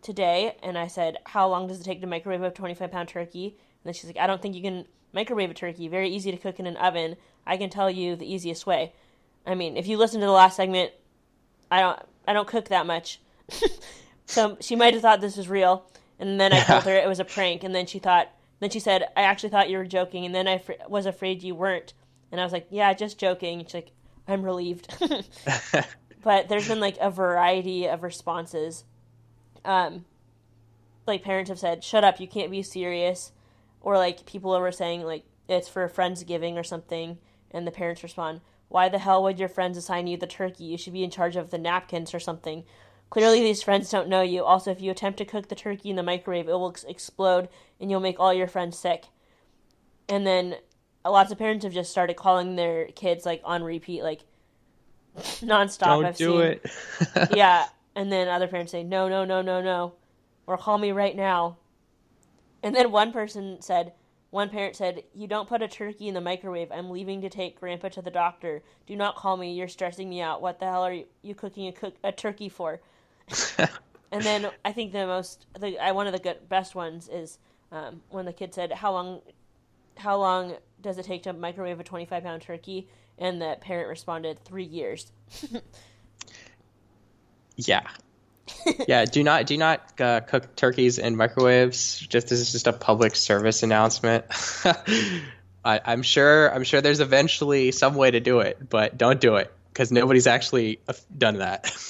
today, 0.03 0.56
and 0.62 0.79
I 0.79 0.87
said, 0.87 1.19
"How 1.27 1.49
long 1.49 1.67
does 1.67 1.81
it 1.81 1.85
take 1.85 2.00
to 2.00 2.06
microwave 2.06 2.43
a 2.43 2.50
25 2.50 2.91
pound 2.91 3.09
turkey?" 3.09 3.47
And 3.49 3.85
then 3.85 3.95
she's 3.95 4.06
like, 4.06 4.19
"I 4.19 4.27
don't 4.27 4.41
think 4.41 4.55
you 4.55 4.62
can 4.62 4.87
microwave 5.12 5.50
a 5.50 5.55
turkey. 5.55 5.89
Very 5.89 6.09
easy 6.09 6.31
to 6.31 6.37
cook 6.37 6.59
in 6.59 6.67
an 6.67 6.77
oven. 6.77 7.17
I 7.47 7.56
can 7.56 7.71
tell 7.71 7.91
you 7.91 8.17
the 8.17 8.33
easiest 8.33 8.67
way." 8.67 8.93
I 9.47 9.55
mean, 9.55 9.77
if 9.77 9.87
you 9.87 9.97
listen 9.97 10.21
to 10.21 10.27
the 10.27 10.33
last 10.33 10.56
segment, 10.56 10.93
I 11.71 11.81
don't 11.81 12.00
I 12.27 12.33
don't 12.33 12.49
cook 12.49 12.69
that 12.69 12.87
much. 12.87 13.21
so 14.27 14.56
she 14.61 14.77
might 14.77 14.95
have 14.95 15.03
thought 15.03 15.21
this 15.21 15.37
was 15.37 15.49
real, 15.49 15.91
and 16.19 16.41
then 16.41 16.53
I 16.53 16.61
told 16.61 16.85
her 16.85 16.95
it 16.95 17.09
was 17.09 17.21
a 17.21 17.25
prank, 17.25 17.65
and 17.65 17.75
then 17.75 17.87
she 17.87 17.99
thought 17.99 18.29
then 18.61 18.71
she 18.71 18.81
said 18.81 19.09
I 19.17 19.23
actually 19.23 19.50
thought 19.50 19.71
you 19.71 19.79
were 19.79 19.87
joking, 19.87 20.27
and 20.27 20.35
then 20.35 20.47
I 20.47 20.59
fr- 20.59 20.73
was 20.89 21.06
afraid 21.06 21.43
you 21.43 21.55
weren't, 21.55 21.95
and 22.31 22.40
I 22.40 22.45
was 22.45 22.52
like 22.52 22.67
yeah 22.71 22.93
just 22.93 23.19
joking. 23.19 23.64
she's 23.64 23.75
like 23.75 23.93
I'm 24.26 24.43
relieved. 24.43 24.95
but 26.23 26.49
there's 26.49 26.69
been 26.69 26.81
like 26.81 26.99
a 27.00 27.11
variety 27.11 27.87
of 27.87 28.02
responses. 28.02 28.85
Um, 29.69 30.05
like 31.07 31.23
parents 31.23 31.51
have 31.51 31.59
said, 31.59 31.85
"Shut 31.85 32.05
up, 32.05 32.21
you 32.21 32.27
can't 32.27 32.51
be 32.51 32.63
serious," 32.63 33.33
or 33.81 33.97
like 33.97 34.27
people 34.27 34.59
were 34.59 34.73
saying 34.73 35.03
like 35.03 35.25
it's 35.49 35.69
for 35.69 35.85
a 35.85 35.91
friendsgiving 35.91 36.55
or 36.55 36.65
something, 36.65 37.19
and 37.51 37.67
the 37.67 37.71
parents 37.71 38.03
respond, 38.03 38.41
why 38.69 38.89
the 38.89 38.99
hell 38.99 39.23
would 39.23 39.39
your 39.39 39.49
friends 39.49 39.79
assign 39.79 40.07
you 40.07 40.17
the 40.17 40.27
turkey? 40.27 40.65
You 40.65 40.79
should 40.79 40.93
be 40.93 41.05
in 41.05 41.11
charge 41.11 41.37
of 41.37 41.51
the 41.51 41.59
napkins 41.59 42.15
or 42.15 42.21
something. 42.21 42.65
Clearly, 43.11 43.41
these 43.41 43.63
friends 43.63 43.91
don't 43.91 44.09
know 44.09 44.21
you. 44.21 44.45
Also, 44.45 44.71
if 44.71 44.83
you 44.83 44.91
attempt 44.91 45.19
to 45.19 45.25
cook 45.25 45.49
the 45.49 45.55
turkey 45.55 45.89
in 45.89 45.97
the 45.97 46.03
microwave, 46.03 46.49
it 46.49 46.53
will 46.53 46.71
ex- 46.71 46.85
explode 46.85 47.49
and 47.81 47.91
you'll 47.91 48.01
make 48.01 48.21
all 48.21 48.35
your 48.35 48.47
friends 48.47 48.79
sick. 48.79 49.07
And 50.11 50.27
then 50.27 50.57
lots 51.05 51.33
of 51.33 51.39
parents 51.39 51.65
have 51.65 51.73
just 51.73 51.91
started 51.91 52.17
calling 52.17 52.57
their 52.57 52.87
kids 52.89 53.25
like 53.25 53.41
on 53.45 53.63
repeat, 53.63 54.03
like 54.03 54.21
nonstop. 55.17 55.87
Don't 55.87 56.05
I've 56.05 56.17
do 56.19 56.33
seen. 56.33 56.41
it. 56.43 57.31
yeah, 57.35 57.67
and 57.99 58.12
then 58.12 58.28
other 58.28 58.47
parents 58.47 58.71
say 58.71 58.85
no, 58.85 59.09
no, 59.09 59.25
no, 59.25 59.43
no, 59.43 59.61
no, 59.61 59.95
or 60.47 60.57
call 60.57 60.78
me 60.78 60.93
right 60.93 61.17
now. 61.17 61.57
And 62.62 62.73
then 62.73 62.93
one 62.93 63.11
person 63.11 63.61
said, 63.61 63.93
one 64.31 64.50
parent 64.50 64.76
said, 64.76 65.02
You 65.14 65.26
don't 65.26 65.49
put 65.49 65.62
a 65.62 65.69
turkey 65.69 66.07
in 66.07 66.14
the 66.14 66.21
microwave. 66.21 66.71
I'm 66.71 66.90
leaving 66.90 67.23
to 67.23 67.28
take 67.28 67.59
Grandpa 67.59 67.88
to 67.88 68.02
the 68.02 68.12
doctor. 68.12 68.62
Do 68.87 68.95
not 68.95 69.17
call 69.17 69.37
me. 69.37 69.52
You're 69.52 69.67
stressing 69.67 70.09
me 70.09 70.21
out. 70.21 70.40
What 70.40 70.61
the 70.61 70.67
hell 70.67 70.85
are 70.85 70.93
you, 70.93 71.07
you 71.23 71.35
cooking 71.35 71.67
a, 71.67 71.73
cook, 71.73 71.97
a 72.05 72.12
turkey 72.12 72.49
for? 72.49 72.81
and 74.12 74.23
then 74.23 74.49
I 74.64 74.71
think 74.71 74.93
the 74.93 75.05
most, 75.05 75.47
the, 75.59 75.76
I, 75.81 75.90
one 75.90 76.07
of 76.07 76.12
the 76.12 76.21
good, 76.21 76.49
best 76.49 76.76
ones 76.76 77.09
is 77.09 77.38
um, 77.73 78.02
when 78.11 78.26
the 78.26 78.33
kid 78.33 78.55
said, 78.55 78.71
How 78.71 78.93
long, 78.93 79.23
how 79.97 80.19
long 80.19 80.55
does 80.81 80.99
it 80.99 81.05
take 81.05 81.25
to 81.25 81.33
microwave 81.33 81.81
a 81.81 81.85
25 81.85 82.23
pound 82.23 82.43
turkey? 82.43 82.87
And 83.19 83.43
the 83.43 83.59
parent 83.61 83.88
responded, 83.88 84.45
Three 84.45 84.62
years. 84.62 85.11
yeah 87.59 87.87
yeah, 88.87 89.05
do 89.05 89.23
not 89.23 89.47
do 89.47 89.57
not 89.57 90.00
uh, 90.00 90.21
cook 90.21 90.57
turkeys 90.57 90.99
in 90.99 91.17
microwaves. 91.17 91.99
Just 91.99 92.29
this 92.29 92.41
is 92.41 92.53
just 92.53 92.67
a 92.67 92.73
public 92.73 93.15
service 93.15 93.62
announcement. 93.62 94.25
I, 95.65 95.81
I'm 95.85 96.03
sure 96.03 96.53
I'm 96.53 96.65
sure 96.65 96.81
there's 96.81 97.00
eventually 97.00 97.73
some 97.73 97.95
way 97.95 98.11
to 98.11 98.21
do 98.21 98.41
it, 98.41 98.69
but 98.69 98.97
don't 98.97 99.21
do 99.21 99.37
it 99.37 99.53
because 99.73 99.93
nobody's 99.93 100.27
actually 100.27 100.81
uh, 100.88 100.95
done 101.17 101.38
that. 101.38 101.73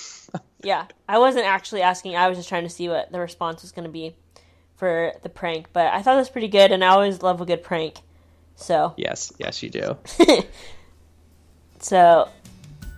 Yeah, 0.60 0.86
I 1.08 1.20
wasn't 1.20 1.46
actually 1.46 1.82
asking. 1.82 2.16
I 2.16 2.28
was 2.28 2.36
just 2.36 2.48
trying 2.48 2.64
to 2.64 2.68
see 2.68 2.88
what 2.88 3.12
the 3.12 3.20
response 3.20 3.62
was 3.62 3.70
going 3.70 3.84
to 3.84 3.92
be 3.92 4.16
for 4.74 5.12
the 5.22 5.28
prank. 5.28 5.68
But 5.72 5.86
I 5.86 6.02
thought 6.02 6.16
it 6.16 6.18
was 6.18 6.30
pretty 6.30 6.48
good, 6.48 6.72
and 6.72 6.84
I 6.84 6.88
always 6.88 7.22
love 7.22 7.40
a 7.40 7.46
good 7.46 7.62
prank. 7.62 8.00
So 8.56 8.92
Yes, 8.96 9.32
yes, 9.38 9.62
you 9.62 9.70
do. 9.70 9.96
So 11.80 12.28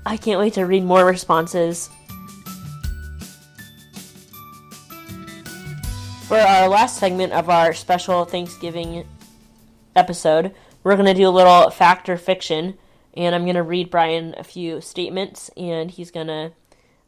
I 0.06 0.16
can't 0.16 0.40
wait 0.40 0.54
to 0.54 0.64
read 0.64 0.84
more 0.84 1.04
responses. 1.04 1.90
For 6.30 6.38
our 6.38 6.68
last 6.68 6.98
segment 6.98 7.32
of 7.32 7.50
our 7.50 7.74
special 7.74 8.24
Thanksgiving 8.24 9.04
episode, 9.96 10.54
we're 10.84 10.94
going 10.94 11.06
to 11.06 11.12
do 11.12 11.26
a 11.26 11.28
little 11.28 11.70
fact 11.70 12.08
or 12.08 12.16
fiction. 12.16 12.78
And 13.14 13.34
I'm 13.34 13.42
going 13.42 13.56
to 13.56 13.64
read 13.64 13.90
Brian 13.90 14.36
a 14.38 14.44
few 14.44 14.80
statements, 14.80 15.50
and 15.56 15.90
he's 15.90 16.12
going 16.12 16.28
to 16.28 16.52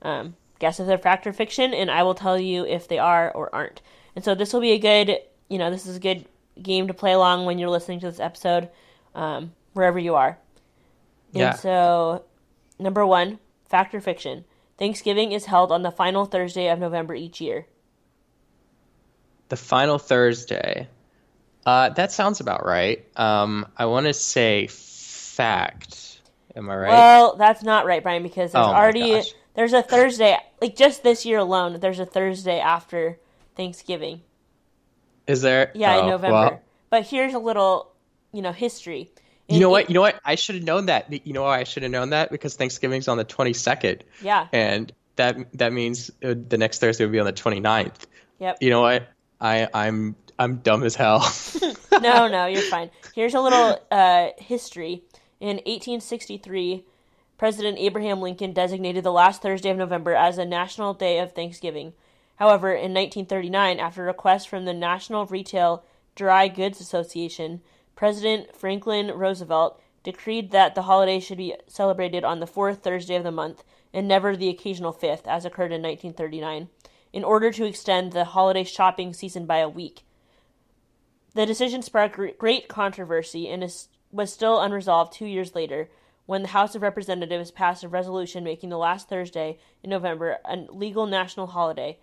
um, 0.02 0.34
guess 0.58 0.80
if 0.80 0.88
they're 0.88 0.98
fact 0.98 1.24
or 1.28 1.32
fiction, 1.32 1.72
and 1.72 1.88
I 1.88 2.02
will 2.02 2.16
tell 2.16 2.36
you 2.36 2.66
if 2.66 2.88
they 2.88 2.98
are 2.98 3.30
or 3.30 3.54
aren't. 3.54 3.80
And 4.16 4.24
so 4.24 4.34
this 4.34 4.52
will 4.52 4.60
be 4.60 4.72
a 4.72 4.78
good, 4.80 5.16
you 5.48 5.58
know, 5.58 5.70
this 5.70 5.86
is 5.86 5.98
a 5.98 6.00
good 6.00 6.26
game 6.60 6.88
to 6.88 6.92
play 6.92 7.12
along 7.12 7.46
when 7.46 7.60
you're 7.60 7.70
listening 7.70 8.00
to 8.00 8.10
this 8.10 8.18
episode, 8.18 8.70
um, 9.14 9.52
wherever 9.72 10.00
you 10.00 10.16
are. 10.16 10.36
Yeah. 11.30 11.50
And 11.50 11.60
so, 11.60 12.24
number 12.80 13.06
one, 13.06 13.38
fact 13.68 13.94
or 13.94 14.00
fiction. 14.00 14.46
Thanksgiving 14.78 15.30
is 15.30 15.44
held 15.44 15.70
on 15.70 15.82
the 15.82 15.92
final 15.92 16.24
Thursday 16.24 16.66
of 16.66 16.80
November 16.80 17.14
each 17.14 17.40
year. 17.40 17.66
The 19.52 19.56
final 19.58 19.98
Thursday. 19.98 20.88
Uh, 21.66 21.90
that 21.90 22.10
sounds 22.10 22.40
about 22.40 22.64
right. 22.64 23.04
Um, 23.18 23.66
I 23.76 23.84
want 23.84 24.06
to 24.06 24.14
say 24.14 24.66
fact. 24.66 26.22
Am 26.56 26.70
I 26.70 26.74
right? 26.76 26.88
Well, 26.88 27.36
that's 27.36 27.62
not 27.62 27.84
right, 27.84 28.02
Brian, 28.02 28.22
because 28.22 28.52
there's 28.52 28.64
Oh 28.66 28.70
already 28.70 29.10
gosh. 29.10 29.26
there's 29.52 29.74
a 29.74 29.82
Thursday 29.82 30.38
like 30.62 30.74
just 30.74 31.02
this 31.02 31.26
year 31.26 31.36
alone. 31.36 31.78
There's 31.80 31.98
a 32.00 32.06
Thursday 32.06 32.60
after 32.60 33.18
Thanksgiving. 33.54 34.22
Is 35.26 35.42
there? 35.42 35.70
Yeah, 35.74 35.98
in 35.98 36.04
Oh, 36.06 36.08
November. 36.12 36.32
well, 36.34 36.60
But 36.88 37.06
here's 37.08 37.34
a 37.34 37.38
little, 37.38 37.92
you 38.32 38.40
know, 38.40 38.52
history. 38.52 39.10
you 39.50 39.60
know 39.60 39.68
what? 39.68 39.90
You 39.90 39.94
know 39.94 40.00
what? 40.00 40.18
I 40.24 40.36
should 40.36 40.54
have 40.54 40.64
known 40.64 40.86
that. 40.86 41.12
You 41.26 41.34
know 41.34 41.42
why 41.42 41.58
I 41.60 41.64
should 41.64 41.82
have 41.82 41.92
known 41.92 42.08
that? 42.08 42.30
Because 42.30 42.54
Thanksgiving's 42.56 43.06
on 43.06 43.18
the 43.18 43.24
22nd. 43.26 44.00
Yeah. 44.22 44.46
And 44.50 44.90
that 45.16 45.36
that 45.58 45.74
means 45.74 46.10
uh, 46.24 46.32
the 46.48 46.56
next 46.56 46.78
Thursday 46.78 47.04
would 47.04 47.12
be 47.12 47.20
on 47.20 47.26
the 47.26 47.34
29th. 47.34 48.06
Yep. 48.38 48.56
You 48.62 48.70
know 48.70 48.80
what? 48.80 49.08
I 49.42 49.68
I'm 49.74 50.16
I'm 50.38 50.56
dumb 50.58 50.84
as 50.84 50.94
hell. 50.94 51.30
no, 52.00 52.28
no, 52.28 52.46
you're 52.46 52.62
fine. 52.62 52.90
Here's 53.14 53.34
a 53.34 53.40
little 53.40 53.78
uh, 53.90 54.28
history. 54.38 55.02
In 55.40 55.56
1863, 55.56 56.84
President 57.36 57.76
Abraham 57.78 58.20
Lincoln 58.20 58.52
designated 58.52 59.04
the 59.04 59.12
last 59.12 59.42
Thursday 59.42 59.70
of 59.70 59.76
November 59.76 60.14
as 60.14 60.38
a 60.38 60.44
national 60.44 60.94
day 60.94 61.18
of 61.18 61.32
Thanksgiving. 61.32 61.92
However, 62.36 62.70
in 62.70 62.94
1939, 62.94 63.80
after 63.80 64.02
a 64.02 64.06
request 64.06 64.48
from 64.48 64.64
the 64.64 64.72
National 64.72 65.26
Retail 65.26 65.84
Dry 66.14 66.46
Goods 66.48 66.80
Association, 66.80 67.60
President 67.96 68.54
Franklin 68.54 69.08
Roosevelt 69.08 69.80
decreed 70.04 70.50
that 70.52 70.74
the 70.74 70.82
holiday 70.82 71.20
should 71.20 71.38
be 71.38 71.54
celebrated 71.66 72.24
on 72.24 72.40
the 72.40 72.46
fourth 72.46 72.82
Thursday 72.82 73.16
of 73.16 73.24
the 73.24 73.30
month 73.30 73.64
and 73.92 74.08
never 74.08 74.36
the 74.36 74.48
occasional 74.48 74.92
fifth, 74.92 75.26
as 75.26 75.44
occurred 75.44 75.72
in 75.72 75.82
1939, 75.82 76.68
in 77.12 77.24
order 77.24 77.50
to 77.52 77.64
extend 77.64 78.12
the 78.12 78.24
holiday 78.24 78.64
shopping 78.64 79.12
season 79.12 79.46
by 79.46 79.58
a 79.58 79.68
week. 79.68 80.04
The 81.34 81.46
decision 81.46 81.82
sparked 81.82 82.38
great 82.38 82.68
controversy 82.68 83.48
and 83.48 83.64
is, 83.64 83.88
was 84.10 84.32
still 84.32 84.60
unresolved 84.60 85.12
two 85.12 85.26
years 85.26 85.54
later 85.54 85.88
when 86.26 86.42
the 86.42 86.48
House 86.48 86.74
of 86.74 86.82
Representatives 86.82 87.50
passed 87.50 87.84
a 87.84 87.88
resolution 87.88 88.44
making 88.44 88.70
the 88.70 88.78
last 88.78 89.08
Thursday 89.08 89.58
in 89.82 89.90
November 89.90 90.38
a 90.44 90.56
legal 90.56 91.06
national 91.06 91.48
holiday. 91.48 91.98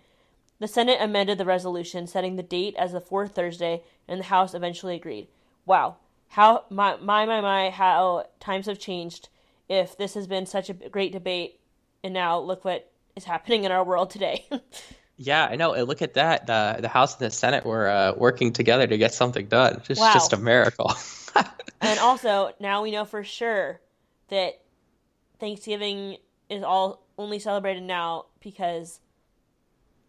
The 0.58 0.68
Senate 0.68 0.98
amended 1.00 1.38
the 1.38 1.44
resolution, 1.44 2.06
setting 2.06 2.36
the 2.36 2.42
date 2.42 2.74
as 2.76 2.92
the 2.92 3.00
fourth 3.00 3.34
Thursday, 3.34 3.82
and 4.06 4.20
the 4.20 4.24
House 4.24 4.52
eventually 4.52 4.94
agreed. 4.94 5.28
Wow, 5.64 5.96
how 6.28 6.64
my 6.68 6.96
my 6.96 7.24
my 7.24 7.40
my 7.40 7.70
how 7.70 8.26
times 8.40 8.66
have 8.66 8.78
changed. 8.78 9.30
If 9.68 9.96
this 9.96 10.14
has 10.14 10.26
been 10.26 10.46
such 10.46 10.68
a 10.68 10.74
great 10.74 11.12
debate, 11.12 11.60
and 12.04 12.12
now 12.12 12.38
look 12.38 12.64
what 12.64 12.90
is 13.16 13.24
happening 13.24 13.64
in 13.64 13.72
our 13.72 13.84
world 13.84 14.10
today. 14.10 14.46
yeah, 15.22 15.44
I 15.44 15.56
know. 15.56 15.74
And 15.74 15.86
Look 15.86 16.00
at 16.00 16.14
that. 16.14 16.46
The 16.46 16.78
the 16.80 16.88
House 16.88 17.18
and 17.18 17.26
the 17.26 17.30
Senate 17.30 17.66
were 17.66 17.88
uh, 17.88 18.14
working 18.16 18.52
together 18.54 18.86
to 18.86 18.96
get 18.96 19.12
something 19.12 19.46
done. 19.46 19.82
It's 19.90 20.00
Wow. 20.00 20.14
just 20.14 20.32
a 20.32 20.36
miracle. 20.38 20.92
And 21.82 21.98
also, 22.00 22.52
now 22.60 22.82
we 22.82 22.90
know 22.90 23.04
for 23.06 23.22
sure 23.24 23.80
that 24.28 24.60
Thanksgiving 25.38 26.18
is 26.50 26.62
all 26.62 27.06
only 27.16 27.38
celebrated 27.38 27.82
now 27.84 28.26
because 28.40 29.00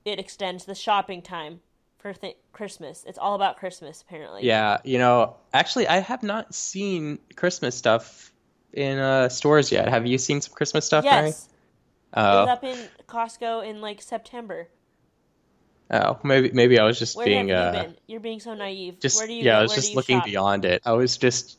it 0.04 0.20
extends 0.20 0.66
the 0.66 0.76
shopping 0.76 1.22
time 1.22 1.62
for 1.98 2.12
th- 2.14 2.36
Christmas. 2.52 3.06
It's 3.08 3.18
all 3.18 3.36
about 3.36 3.58
Christmas, 3.58 4.02
apparently. 4.02 4.46
yeah, 4.46 4.80
you 4.84 4.98
know, 4.98 5.38
actually, 5.54 5.88
I 5.88 6.00
have 6.00 6.24
not 6.24 6.54
seen 6.54 7.20
Christmas 7.36 7.76
stuff 7.76 8.34
in 8.74 8.98
uh, 8.98 9.30
stores 9.30 9.72
yet. 9.72 9.88
Have 9.88 10.06
you 10.06 10.18
seen 10.18 10.42
some 10.42 10.54
Christmas 10.54 10.86
stuff, 10.86 11.06
Mary? 11.06 11.28
Yes. 11.28 11.48
It 12.14 12.20
was 12.20 12.48
Oh, 12.50 12.52
up 12.52 12.64
in 12.66 12.78
Costco 13.08 13.66
in 13.66 13.80
like 13.80 14.02
September. 14.02 14.68
Oh, 15.92 16.20
maybe 16.24 16.52
maybe 16.52 16.80
I 16.80 16.86
was 16.86 16.98
just 16.98 17.16
Where 17.16 17.26
being 17.26 17.50
have 17.50 17.74
you 17.74 17.80
uh, 17.80 17.84
been? 17.84 17.98
You're 18.08 18.20
being 18.20 18.40
so 18.40 18.54
naive. 18.54 19.00
just 19.00 19.18
where 19.18 19.28
do 19.28 19.34
you 19.34 19.44
yeah? 19.44 19.60
I 19.60 19.62
was 19.62 19.74
just 19.76 19.96
looking 19.96 20.18
shop? 20.20 20.26
beyond 20.26 20.66
it. 20.66 20.82
I 20.86 20.94
was 20.94 21.18
just 21.18 21.58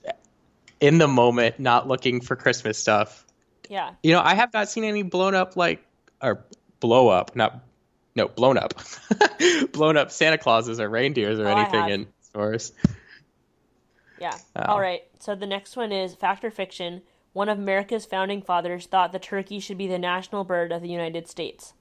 in 0.81 0.99
the 0.99 1.09
moment, 1.09 1.59
not 1.61 1.87
looking 1.87 2.21
for 2.21 2.37
Christmas 2.37 2.79
stuff. 2.79 3.25
Yeah. 3.69 3.93
You 4.03 4.13
know, 4.13 4.21
I 4.21 4.35
have 4.35 4.53
not 4.53 4.69
seen 4.69 4.85
any 4.85 5.03
blown 5.03 5.35
up 5.35 5.57
like 5.57 5.85
or 6.21 6.45
blow 6.81 7.09
up, 7.09 7.37
not 7.37 7.61
no 8.15 8.29
blown 8.29 8.59
up, 8.59 8.75
blown 9.73 9.97
up 9.97 10.11
Santa 10.11 10.39
Clauses 10.39 10.81
or 10.81 10.89
reindeers 10.89 11.39
or 11.39 11.47
Oh, 11.47 11.57
anything 11.57 11.89
in 11.89 12.07
stores. 12.23 12.73
Yeah. 14.21 14.37
Oh. 14.57 14.63
All 14.73 14.81
right. 14.81 15.03
So 15.19 15.35
the 15.35 15.47
next 15.47 15.77
one 15.77 15.93
is 15.93 16.15
fact 16.15 16.45
or 16.45 16.51
fiction. 16.51 17.03
One 17.33 17.49
of 17.49 17.59
America's 17.59 18.05
founding 18.05 18.43
fathers 18.43 18.87
thought 18.87 19.13
the 19.13 19.19
turkey 19.19 19.59
should 19.59 19.79
be 19.79 19.87
the 19.87 19.99
national 19.99 20.45
bird 20.45 20.71
of 20.71 20.83
the 20.83 20.89
United 20.89 21.29
States. 21.29 21.73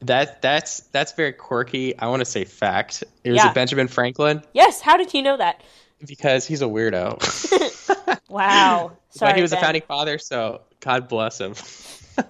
That 0.00 0.42
that's 0.42 0.80
that's 0.92 1.12
very 1.12 1.32
quirky. 1.32 1.96
I 1.98 2.08
want 2.08 2.20
to 2.20 2.24
say 2.26 2.44
fact. 2.44 3.04
It 3.24 3.30
was 3.30 3.36
Yeah. 3.42 3.50
a 3.50 3.54
Benjamin 3.54 3.88
Franklin 3.88 4.42
Yes. 4.52 4.80
How 4.80 4.96
did 4.96 5.14
you 5.14 5.22
know 5.22 5.36
that? 5.36 5.62
because 6.06 6.46
he's 6.46 6.60
a 6.60 6.66
weirdo. 6.66 7.18
Wow. 8.28 8.96
Sorry. 9.10 9.30
but 9.32 9.36
he 9.36 9.42
was 9.42 9.52
a 9.52 9.56
founding 9.56 9.82
father, 9.82 10.18
so 10.18 10.60
God 10.80 11.08
bless 11.08 11.40
him. 11.40 11.54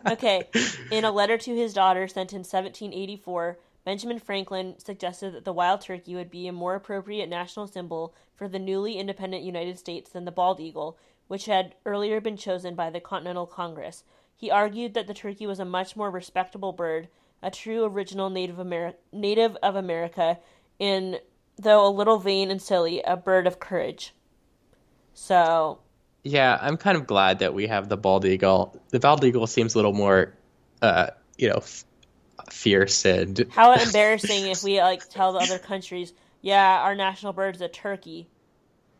Okay. 0.06 0.48
In 0.90 1.04
a 1.04 1.10
letter 1.10 1.36
to 1.36 1.54
his 1.54 1.74
daughter 1.74 2.08
sent 2.08 2.32
in 2.32 2.38
1784, 2.38 3.58
Benjamin 3.84 4.18
Franklin 4.18 4.76
suggested 4.78 5.34
that 5.34 5.44
the 5.44 5.52
wild 5.52 5.82
turkey 5.82 6.14
would 6.14 6.30
be 6.30 6.46
a 6.46 6.52
more 6.52 6.74
appropriate 6.74 7.28
national 7.28 7.66
symbol 7.66 8.14
for 8.34 8.48
the 8.48 8.58
newly 8.58 8.96
independent 8.98 9.42
United 9.42 9.78
States 9.78 10.08
than 10.10 10.24
the 10.24 10.30
bald 10.32 10.58
eagle, 10.58 10.96
which 11.28 11.44
had 11.44 11.74
earlier 11.84 12.18
been 12.20 12.38
chosen 12.38 12.74
by 12.74 12.88
the 12.88 12.98
Continental 13.00 13.46
Congress. 13.46 14.04
He 14.34 14.50
argued 14.50 14.94
that 14.94 15.06
the 15.06 15.12
turkey 15.12 15.46
was 15.46 15.60
a 15.60 15.66
much 15.66 15.96
more 15.96 16.10
respectable 16.10 16.72
bird, 16.72 17.08
a 17.44 17.50
true 17.52 17.84
original 17.84 18.30
native, 18.30 18.56
Ameri- 18.56 18.96
native 19.12 19.56
of 19.62 19.76
America, 19.76 20.40
and, 20.80 21.20
though 21.58 21.86
a 21.86 21.90
little 21.90 22.18
vain 22.18 22.50
and 22.50 22.60
silly, 22.62 23.02
a 23.02 23.16
bird 23.16 23.46
of 23.46 23.60
courage. 23.60 24.14
So, 25.14 25.80
Yeah, 26.22 26.58
I'm 26.60 26.76
kind 26.76 26.96
of 26.96 27.06
glad 27.06 27.40
that 27.40 27.54
we 27.54 27.66
have 27.66 27.88
the 27.88 27.96
bald 27.96 28.24
eagle. 28.24 28.80
The 28.90 29.00
bald 29.00 29.24
eagle 29.24 29.46
seems 29.46 29.74
a 29.74 29.78
little 29.78 29.92
more, 29.92 30.34
uh, 30.82 31.08
you 31.36 31.48
know, 31.48 31.56
f- 31.56 31.84
fierce 32.50 33.04
and 33.04 33.46
How 33.48 33.72
embarrassing 33.72 34.46
if 34.48 34.62
we 34.62 34.80
like 34.80 35.08
tell 35.08 35.32
the 35.32 35.38
other 35.40 35.58
countries, 35.58 36.12
yeah, 36.42 36.80
our 36.82 36.94
national 36.94 37.32
bird 37.32 37.54
is 37.56 37.60
a 37.62 37.68
turkey. 37.68 38.28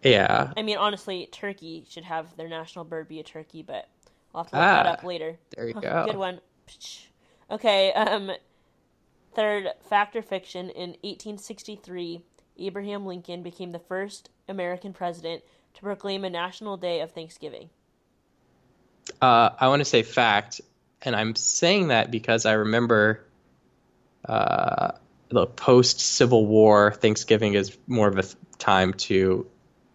yeah. 0.03 0.53
I 0.57 0.63
mean, 0.63 0.77
honestly, 0.77 1.27
turkey 1.33 1.85
should 1.89 2.05
have 2.05 2.37
their 2.37 2.49
national 2.49 2.85
bird 2.85 3.09
be 3.09 3.21
a 3.21 3.25
turkey, 3.25 3.63
but 3.63 3.89
I'll 4.35 4.45
have 4.45 4.51
to 4.53 4.57
look 4.57 4.71
that 4.71 4.87
Ah, 4.87 4.93
up 4.93 5.03
later. 5.05 5.39
There 5.57 5.69
you 5.69 5.75
Huh, 5.75 5.81
go. 5.81 6.05
Good 6.07 6.17
one. 6.17 6.41
Psh. 6.69 7.07
Okay, 7.55 7.93
um, 7.93 8.33
third, 9.35 9.69
fact 9.89 10.17
or 10.17 10.23
fiction. 10.23 10.71
In 10.71 10.91
1863, 11.03 12.21
Abraham 12.59 13.07
Lincoln 13.07 13.45
became 13.45 13.71
the 13.71 13.79
first 13.79 14.29
American 14.49 14.93
president 14.93 15.45
to 15.75 15.81
proclaim 15.81 16.25
a 16.25 16.31
national 16.31 16.77
day 16.77 17.01
of 17.01 17.13
Thanksgiving. 17.13 17.71
Uh, 19.23 19.51
I 19.57 19.69
want 19.69 19.81
to 19.81 19.85
say 19.85 20.03
fact, 20.03 20.63
and 21.03 21.15
I'm 21.15 21.37
saying 21.37 21.89
that 21.89 22.11
because 22.11 22.45
I 22.45 22.55
remember 22.55 23.25
uh, 24.29 24.91
the 25.29 25.47
post 25.47 26.01
Civil 26.01 26.47
War 26.47 26.91
Thanksgiving 26.91 27.55
is 27.55 27.77
more 27.87 28.09
of 28.09 28.19
a 28.19 28.23
th- 28.23 28.35
time 28.59 28.95
to 28.95 29.47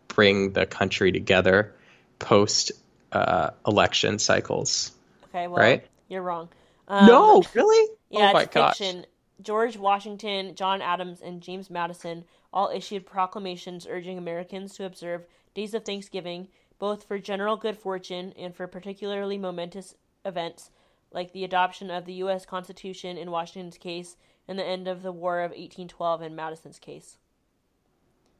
bring 0.07 0.53
the 0.53 0.65
country 0.65 1.11
together 1.11 1.75
post 2.19 2.71
uh, 3.11 3.49
election 3.67 4.17
cycles. 4.17 4.91
Okay, 5.25 5.47
well, 5.47 5.61
Right? 5.61 5.85
you're 6.07 6.21
wrong. 6.21 6.47
Um, 6.89 7.05
no, 7.05 7.43
really? 7.53 7.95
Yeah, 8.09 8.29
oh 8.29 8.33
my 8.33 8.41
it's 8.43 8.53
gosh. 8.53 8.77
fiction. 8.77 9.05
George 9.41 9.77
Washington, 9.77 10.55
John 10.55 10.81
Adams, 10.81 11.21
and 11.21 11.41
James 11.41 11.69
Madison 11.69 12.25
all 12.51 12.69
issued 12.73 13.05
proclamations 13.05 13.87
urging 13.89 14.17
Americans 14.17 14.75
to 14.75 14.85
observe 14.85 15.25
days 15.53 15.73
of 15.73 15.85
Thanksgiving, 15.85 16.47
both 16.77 17.03
for 17.03 17.19
general 17.19 17.55
good 17.55 17.77
fortune 17.77 18.33
and 18.37 18.55
for 18.55 18.67
particularly 18.67 19.37
momentous 19.37 19.95
events 20.25 20.71
like 21.11 21.31
the 21.31 21.43
adoption 21.43 21.89
of 21.89 22.05
the 22.05 22.13
U.S. 22.13 22.45
Constitution 22.45 23.17
in 23.17 23.31
Washington's 23.31 23.77
case 23.77 24.15
and 24.47 24.57
the 24.57 24.65
end 24.65 24.87
of 24.87 25.01
the 25.01 25.11
War 25.11 25.39
of 25.39 25.51
1812 25.51 26.21
in 26.23 26.35
Madison's 26.35 26.79
case. 26.79 27.17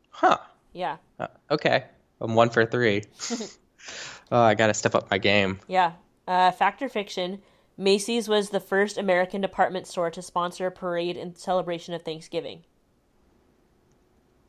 Huh. 0.09 0.37
Yeah. 0.73 0.97
Uh, 1.19 1.27
okay. 1.51 1.85
I'm 2.21 2.35
one 2.35 2.49
for 2.49 2.65
three. 2.65 3.03
oh, 4.31 4.41
I 4.41 4.55
gotta 4.55 4.73
step 4.73 4.95
up 4.95 5.09
my 5.09 5.17
game. 5.17 5.59
Yeah. 5.67 5.93
Uh, 6.27 6.51
fact 6.51 6.81
or 6.81 6.89
fiction? 6.89 7.41
Macy's 7.79 8.27
was 8.27 8.49
the 8.49 8.59
first 8.59 8.97
American 8.97 9.39
department 9.39 9.87
store 9.87 10.11
to 10.11 10.21
sponsor 10.21 10.67
a 10.67 10.71
parade 10.71 11.15
in 11.15 11.33
celebration 11.35 11.93
of 11.93 12.01
Thanksgiving. 12.01 12.65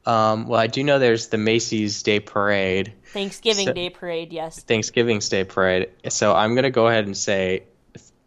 Um, 0.04 0.48
well, 0.48 0.58
I 0.58 0.66
do 0.66 0.82
know 0.82 0.98
there's 0.98 1.28
the 1.28 1.38
Macy's 1.38 2.02
Day 2.02 2.18
Parade, 2.18 2.92
Thanksgiving 3.12 3.66
So- 3.68 3.72
Day 3.72 3.88
Parade, 3.88 4.32
yes. 4.32 4.60
Thanksgiving 4.64 5.20
Day 5.20 5.44
Parade. 5.44 5.90
So 6.08 6.34
I'm 6.34 6.54
gonna 6.56 6.70
go 6.70 6.88
ahead 6.88 7.04
and 7.06 7.16
say 7.16 7.64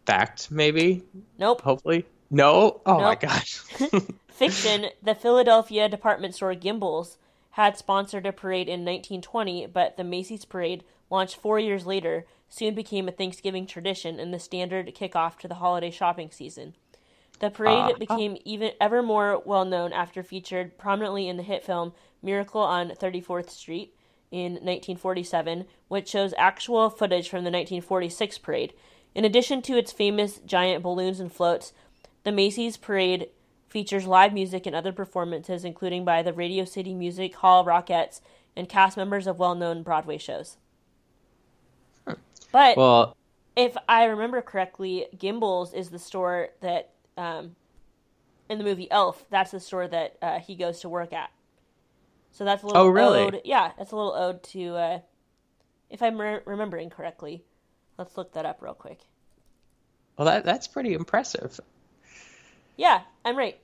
fact, 0.06 0.50
maybe, 0.50 1.02
Nope. 1.38 1.60
hopefully. 1.60 2.06
No. 2.30 2.80
Oh 2.86 3.00
my 3.00 3.14
gosh. 3.16 3.58
Fiction, 4.28 4.86
the 5.02 5.14
Philadelphia 5.14 5.88
department 5.88 6.34
store 6.34 6.54
Gimbels 6.54 7.16
had 7.50 7.76
sponsored 7.76 8.24
a 8.26 8.32
parade 8.32 8.68
in 8.68 8.80
1920, 8.84 9.66
but 9.66 9.96
the 9.96 10.04
Macy's 10.04 10.44
parade, 10.44 10.82
launched 11.14 11.36
four 11.36 11.58
years 11.58 11.86
later, 11.86 12.26
soon 12.48 12.74
became 12.74 13.08
a 13.08 13.12
Thanksgiving 13.12 13.66
tradition 13.66 14.20
and 14.20 14.34
the 14.34 14.38
standard 14.38 14.94
kickoff 14.94 15.38
to 15.38 15.48
the 15.48 15.56
holiday 15.56 15.90
shopping 15.90 16.30
season. 16.30 16.74
The 17.40 17.50
parade 17.50 17.94
Ah. 17.94 17.98
became 17.98 18.36
even 18.44 18.72
ever 18.80 19.02
more 19.02 19.42
well 19.44 19.64
known 19.64 19.92
after 19.92 20.22
featured 20.22 20.76
prominently 20.78 21.28
in 21.28 21.36
the 21.36 21.42
hit 21.42 21.64
film 21.64 21.92
Miracle 22.22 22.60
on 22.60 22.90
34th 22.90 23.50
Street 23.50 23.94
in 24.30 24.52
1947, 24.54 25.66
which 25.88 26.08
shows 26.08 26.34
actual 26.36 26.90
footage 26.90 27.28
from 27.28 27.44
the 27.44 27.50
1946 27.50 28.38
parade. 28.38 28.72
In 29.14 29.24
addition 29.24 29.62
to 29.62 29.76
its 29.76 29.92
famous 29.92 30.38
giant 30.44 30.82
balloons 30.82 31.20
and 31.20 31.32
floats, 31.32 31.72
the 32.24 32.32
Macy's 32.32 32.76
parade 32.76 33.28
features 33.68 34.06
live 34.06 34.32
music 34.32 34.66
and 34.66 34.74
other 34.74 34.92
performances, 34.92 35.64
including 35.64 36.04
by 36.04 36.22
the 36.22 36.32
Radio 36.32 36.64
City 36.64 36.94
Music 36.94 37.34
Hall 37.36 37.64
Rockettes 37.64 38.20
and 38.56 38.68
cast 38.68 38.96
members 38.96 39.26
of 39.26 39.38
well 39.38 39.54
known 39.54 39.82
Broadway 39.82 40.18
shows. 40.18 40.56
But 42.54 42.76
well, 42.76 43.16
if 43.56 43.76
I 43.88 44.04
remember 44.04 44.40
correctly, 44.40 45.06
Gimbels 45.16 45.74
is 45.74 45.90
the 45.90 45.98
store 45.98 46.50
that, 46.60 46.90
um, 47.16 47.56
in 48.48 48.58
the 48.58 48.64
movie 48.64 48.88
Elf, 48.92 49.26
that's 49.28 49.50
the 49.50 49.58
store 49.58 49.88
that 49.88 50.16
uh, 50.22 50.38
he 50.38 50.54
goes 50.54 50.78
to 50.82 50.88
work 50.88 51.12
at. 51.12 51.32
So 52.30 52.44
that's 52.44 52.62
a 52.62 52.66
little 52.68 52.82
Oh, 52.82 52.86
really? 52.86 53.22
ode. 53.24 53.40
Yeah, 53.44 53.72
that's 53.76 53.90
a 53.90 53.96
little 53.96 54.12
ode 54.14 54.44
to, 54.44 54.76
uh, 54.76 54.98
if 55.90 56.00
I'm 56.00 56.20
re- 56.20 56.42
remembering 56.44 56.90
correctly. 56.90 57.42
Let's 57.98 58.16
look 58.16 58.34
that 58.34 58.46
up 58.46 58.62
real 58.62 58.74
quick. 58.74 59.00
well, 60.16 60.26
that 60.26 60.44
that's 60.44 60.68
pretty 60.68 60.94
impressive. 60.94 61.58
Yeah, 62.76 63.00
I'm 63.24 63.36
right. 63.36 63.58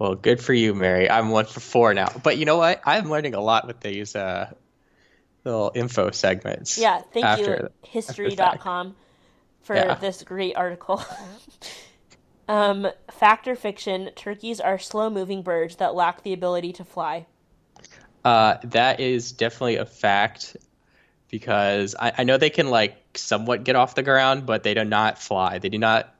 Well, 0.00 0.16
good 0.16 0.40
for 0.42 0.52
you, 0.52 0.74
Mary. 0.74 1.08
I'm 1.08 1.30
one 1.30 1.46
for 1.46 1.60
four 1.60 1.94
now. 1.94 2.08
But 2.24 2.36
you 2.36 2.46
know 2.46 2.56
what? 2.56 2.80
I'm 2.84 3.08
learning 3.10 3.34
a 3.34 3.40
lot 3.40 3.66
with 3.68 3.78
these 3.80 4.16
uh, 4.16 4.52
little 5.50 5.72
info 5.74 6.10
segments. 6.10 6.78
Yeah, 6.78 7.02
thank 7.12 7.24
after, 7.24 7.44
you, 7.44 7.50
after 7.50 7.62
the 7.62 7.68
fact. 7.68 7.86
history.com, 7.86 8.96
for 9.62 9.76
Yeah. 9.76 9.94
this 9.94 10.22
great 10.22 10.56
article. 10.56 11.02
um, 12.48 12.88
fact 13.10 13.48
or 13.48 13.56
fiction, 13.56 14.10
turkeys 14.16 14.60
are 14.60 14.78
slow 14.78 15.10
moving 15.10 15.42
birds 15.42 15.76
that 15.76 15.94
lack 15.94 16.22
the 16.22 16.32
ability 16.32 16.72
to 16.74 16.84
fly. 16.84 17.26
Uh, 18.24 18.58
that 18.64 19.00
is 19.00 19.32
definitely 19.32 19.76
a 19.76 19.86
fact 19.86 20.56
because 21.30 21.94
I, 21.98 22.12
I 22.18 22.24
know 22.24 22.36
they 22.36 22.50
can 22.50 22.68
like 22.68 22.96
somewhat 23.14 23.64
get 23.64 23.76
off 23.76 23.94
the 23.94 24.02
ground, 24.02 24.46
but 24.46 24.62
they 24.62 24.74
do 24.74 24.84
not 24.84 25.18
fly. 25.18 25.58
They 25.58 25.68
do 25.68 25.78
not 25.78 26.14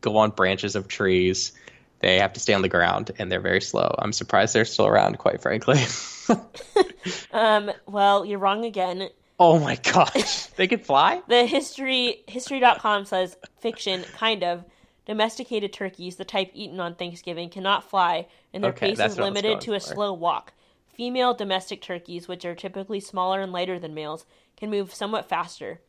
go 0.00 0.16
on 0.16 0.30
branches 0.30 0.76
of 0.76 0.88
trees. 0.88 1.52
They 2.00 2.18
have 2.18 2.32
to 2.34 2.40
stay 2.40 2.52
on 2.52 2.62
the 2.62 2.68
ground, 2.68 3.12
and 3.18 3.32
they're 3.32 3.40
very 3.40 3.60
slow. 3.60 3.94
I'm 3.98 4.12
surprised 4.12 4.54
they're 4.54 4.64
still 4.64 4.86
around, 4.86 5.18
quite 5.18 5.40
frankly. 5.40 5.78
Um, 7.30 7.70
well, 7.86 8.24
you're 8.24 8.38
wrong 8.38 8.64
again. 8.64 9.08
oh 9.38 9.58
my 9.58 9.76
gosh, 9.76 10.46
they 10.56 10.66
can 10.66 10.80
fly? 10.80 11.22
The 11.28 11.46
history 11.46 12.22
history.com 12.26 13.04
says 13.04 13.36
fiction 13.60 14.04
kind 14.12 14.42
of 14.42 14.64
domesticated 15.04 15.72
turkeys, 15.72 16.16
the 16.16 16.24
type 16.24 16.50
eaten 16.54 16.80
on 16.80 16.94
Thanksgiving, 16.96 17.48
cannot 17.50 17.88
fly, 17.88 18.26
and 18.52 18.64
their 18.64 18.72
Okay, 18.72 18.88
pace 18.88 19.04
is 19.04 19.16
what 19.16 19.26
I 19.26 19.30
was 19.30 19.34
limited 19.34 19.60
to 19.62 19.74
a 19.74 19.80
for. 19.80 19.86
slow 19.86 20.12
walk. 20.12 20.52
Female 20.88 21.34
domestic 21.34 21.80
turkeys, 21.82 22.26
which 22.26 22.44
are 22.44 22.54
typically 22.54 23.00
smaller 23.00 23.40
and 23.40 23.52
lighter 23.52 23.78
than 23.78 23.94
males, 23.94 24.24
can 24.56 24.70
move 24.70 24.92
somewhat 24.94 25.28
faster. 25.28 25.80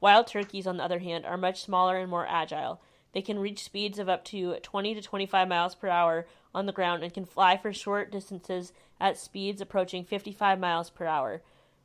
Wild 0.00 0.26
turkeys, 0.26 0.66
on 0.66 0.76
the 0.76 0.84
other 0.84 0.98
hand, 0.98 1.24
are 1.24 1.38
much 1.38 1.62
smaller 1.62 1.96
and 1.96 2.10
more 2.10 2.26
agile. 2.28 2.80
They 3.12 3.22
can 3.22 3.38
reach 3.38 3.64
speeds 3.64 3.98
of 3.98 4.08
up 4.10 4.24
to 4.26 4.56
20 4.56 4.94
to 4.94 5.00
25 5.00 5.48
miles 5.48 5.74
per 5.74 5.88
hour 5.88 6.26
on 6.54 6.66
the 6.66 6.72
ground 6.72 7.02
and 7.02 7.14
can 7.14 7.24
fly 7.24 7.56
for 7.56 7.72
short 7.72 8.10
distances 8.10 8.72
at 9.00 9.18
speeds 9.18 9.60
approaching 9.60 10.04
55 10.04 10.58
miles 10.58 10.90
per 10.90 11.06
hour. 11.06 11.42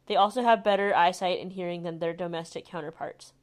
They 0.08 0.16
also 0.16 0.42
have 0.42 0.64
better 0.64 0.96
eyesight 0.96 1.40
and 1.40 1.52
hearing 1.52 1.84
than 1.84 2.00
their 2.00 2.14
domestic 2.14 2.66
counterparts. 2.66 3.34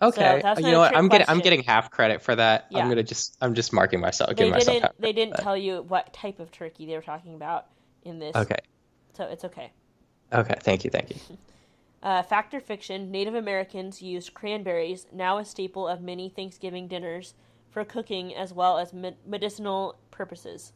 Okay, 0.00 0.40
that's 0.42 0.60
you 0.60 0.72
know 0.72 0.80
what? 0.80 0.96
I'm 0.96 1.08
getting 1.08 1.28
I'm 1.28 1.38
getting 1.38 1.62
half 1.62 1.90
credit 1.90 2.22
for 2.22 2.34
that. 2.34 2.66
Yeah. 2.70 2.80
I'm 2.80 2.88
gonna 2.88 3.04
just 3.04 3.36
I'm 3.40 3.54
just 3.54 3.72
marking 3.72 4.00
myself, 4.00 4.34
They 4.34 4.50
didn't. 4.50 4.92
They 4.98 5.12
didn't 5.12 5.36
tell 5.36 5.56
you 5.56 5.82
what 5.82 6.12
type 6.12 6.40
of 6.40 6.50
turkey 6.50 6.86
they 6.86 6.96
were 6.96 7.02
talking 7.02 7.34
about 7.34 7.66
in 8.02 8.18
this. 8.18 8.34
Okay, 8.34 8.56
So 9.16 9.24
it's 9.24 9.44
okay. 9.44 9.70
okay, 10.32 10.56
thank 10.60 10.84
you, 10.84 10.90
thank 10.90 11.10
you. 11.10 11.16
Uh, 12.02 12.20
fact 12.20 12.52
or 12.52 12.58
fiction? 12.58 13.12
Native 13.12 13.36
Americans 13.36 14.02
used 14.02 14.34
cranberries, 14.34 15.06
now 15.12 15.38
a 15.38 15.44
staple 15.44 15.86
of 15.86 16.02
many 16.02 16.28
Thanksgiving 16.28 16.88
dinners, 16.88 17.34
for 17.70 17.84
cooking 17.84 18.34
as 18.34 18.52
well 18.52 18.78
as 18.78 18.92
me- 18.92 19.16
medicinal 19.24 19.96
purposes. 20.10 20.72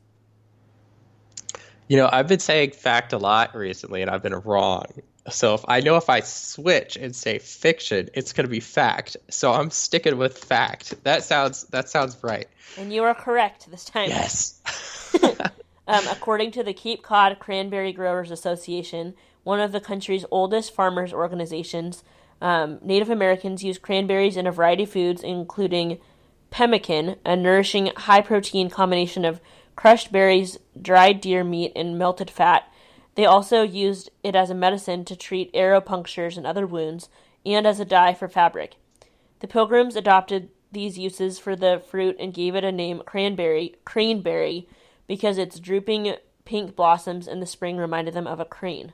You 1.88 1.96
know, 1.98 2.08
I've 2.10 2.28
been 2.28 2.40
saying 2.40 2.72
fact 2.72 3.12
a 3.12 3.18
lot 3.18 3.54
recently, 3.54 4.02
and 4.02 4.10
I've 4.10 4.22
been 4.22 4.34
wrong. 4.34 4.86
So 5.30 5.54
if 5.54 5.64
I 5.66 5.80
know 5.80 5.96
if 5.96 6.08
I 6.08 6.20
switch 6.20 6.96
and 6.96 7.14
say 7.14 7.38
fiction, 7.38 8.08
it's 8.14 8.32
going 8.32 8.46
to 8.46 8.50
be 8.50 8.60
fact. 8.60 9.16
So 9.30 9.52
I'm 9.52 9.70
sticking 9.70 10.18
with 10.18 10.38
fact. 10.38 11.02
That 11.04 11.24
sounds 11.24 11.64
that 11.64 11.88
sounds 11.88 12.16
right. 12.22 12.48
And 12.76 12.92
you 12.92 13.04
are 13.04 13.14
correct 13.14 13.70
this 13.70 13.84
time. 13.84 14.10
Yes. 14.10 14.60
Um, 15.88 16.04
according 16.10 16.50
to 16.52 16.64
the 16.64 16.72
Cape 16.72 17.02
Cod 17.02 17.38
Cranberry 17.38 17.92
Growers 17.92 18.30
Association, 18.30 19.14
one 19.44 19.60
of 19.60 19.70
the 19.70 19.80
country's 19.80 20.24
oldest 20.30 20.74
farmers 20.74 21.12
organizations, 21.12 22.02
um, 22.40 22.78
Native 22.82 23.08
Americans 23.08 23.62
use 23.62 23.78
cranberries 23.78 24.36
in 24.36 24.46
a 24.46 24.52
variety 24.52 24.82
of 24.82 24.90
foods, 24.90 25.22
including 25.22 25.98
pemmican, 26.50 27.16
a 27.24 27.36
nourishing 27.36 27.92
high 27.96 28.20
protein 28.20 28.68
combination 28.68 29.24
of 29.24 29.40
crushed 29.76 30.10
berries, 30.10 30.58
dried 30.80 31.20
deer 31.20 31.44
meat, 31.44 31.72
and 31.76 31.98
melted 31.98 32.30
fat. 32.30 32.64
They 33.14 33.24
also 33.26 33.62
used 33.62 34.10
it 34.22 34.34
as 34.34 34.50
a 34.50 34.54
medicine 34.54 35.04
to 35.04 35.16
treat 35.16 35.50
arrow 35.54 35.80
punctures 35.80 36.36
and 36.36 36.46
other 36.46 36.66
wounds, 36.66 37.08
and 37.44 37.66
as 37.66 37.78
a 37.78 37.84
dye 37.84 38.14
for 38.14 38.28
fabric. 38.28 38.76
The 39.40 39.48
Pilgrims 39.48 39.96
adopted 39.96 40.50
these 40.72 40.98
uses 40.98 41.38
for 41.38 41.54
the 41.54 41.82
fruit 41.88 42.16
and 42.18 42.34
gave 42.34 42.54
it 42.54 42.64
a 42.64 42.72
name 42.72 43.02
cranberry, 43.06 43.76
craneberry, 43.86 44.66
because 45.06 45.38
its 45.38 45.60
drooping 45.60 46.14
pink 46.44 46.74
blossoms 46.74 47.28
in 47.28 47.40
the 47.40 47.46
spring 47.46 47.76
reminded 47.76 48.14
them 48.14 48.26
of 48.26 48.40
a 48.40 48.44
crane. 48.44 48.92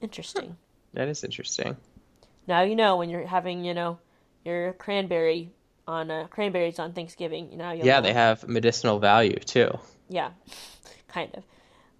Interesting. 0.00 0.56
that 0.94 1.08
is 1.08 1.22
interesting. 1.22 1.76
Now 2.46 2.62
you 2.62 2.74
know 2.74 2.96
when 2.96 3.10
you're 3.10 3.26
having, 3.26 3.64
you 3.64 3.74
know, 3.74 3.98
your 4.44 4.72
cranberry 4.72 5.52
on 5.90 6.10
uh, 6.10 6.26
cranberries 6.28 6.78
on 6.78 6.92
Thanksgiving. 6.92 7.56
Now 7.56 7.72
you'll 7.72 7.86
Yeah, 7.86 7.96
know. 8.00 8.06
they 8.06 8.12
have 8.12 8.48
medicinal 8.48 8.98
value 9.00 9.36
too. 9.38 9.70
Yeah, 10.08 10.30
kind 11.08 11.34
of. 11.34 11.44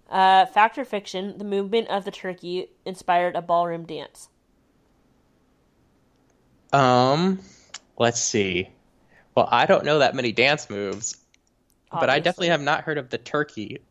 Uh, 0.09 0.45
fact 0.47 0.77
or 0.77 0.85
fiction? 0.85 1.37
The 1.37 1.43
movement 1.43 1.89
of 1.89 2.05
the 2.05 2.11
turkey 2.11 2.69
inspired 2.85 3.35
a 3.35 3.41
ballroom 3.41 3.85
dance. 3.85 4.29
Um, 6.73 7.39
let's 7.97 8.19
see. 8.19 8.69
Well, 9.35 9.47
I 9.49 9.65
don't 9.65 9.85
know 9.85 9.99
that 9.99 10.15
many 10.15 10.31
dance 10.31 10.69
moves, 10.69 11.17
but 11.91 12.09
I 12.09 12.19
definitely 12.19 12.49
have 12.49 12.61
not 12.61 12.83
heard 12.83 12.97
of 12.97 13.09
the 13.09 13.17
turkey. 13.17 13.79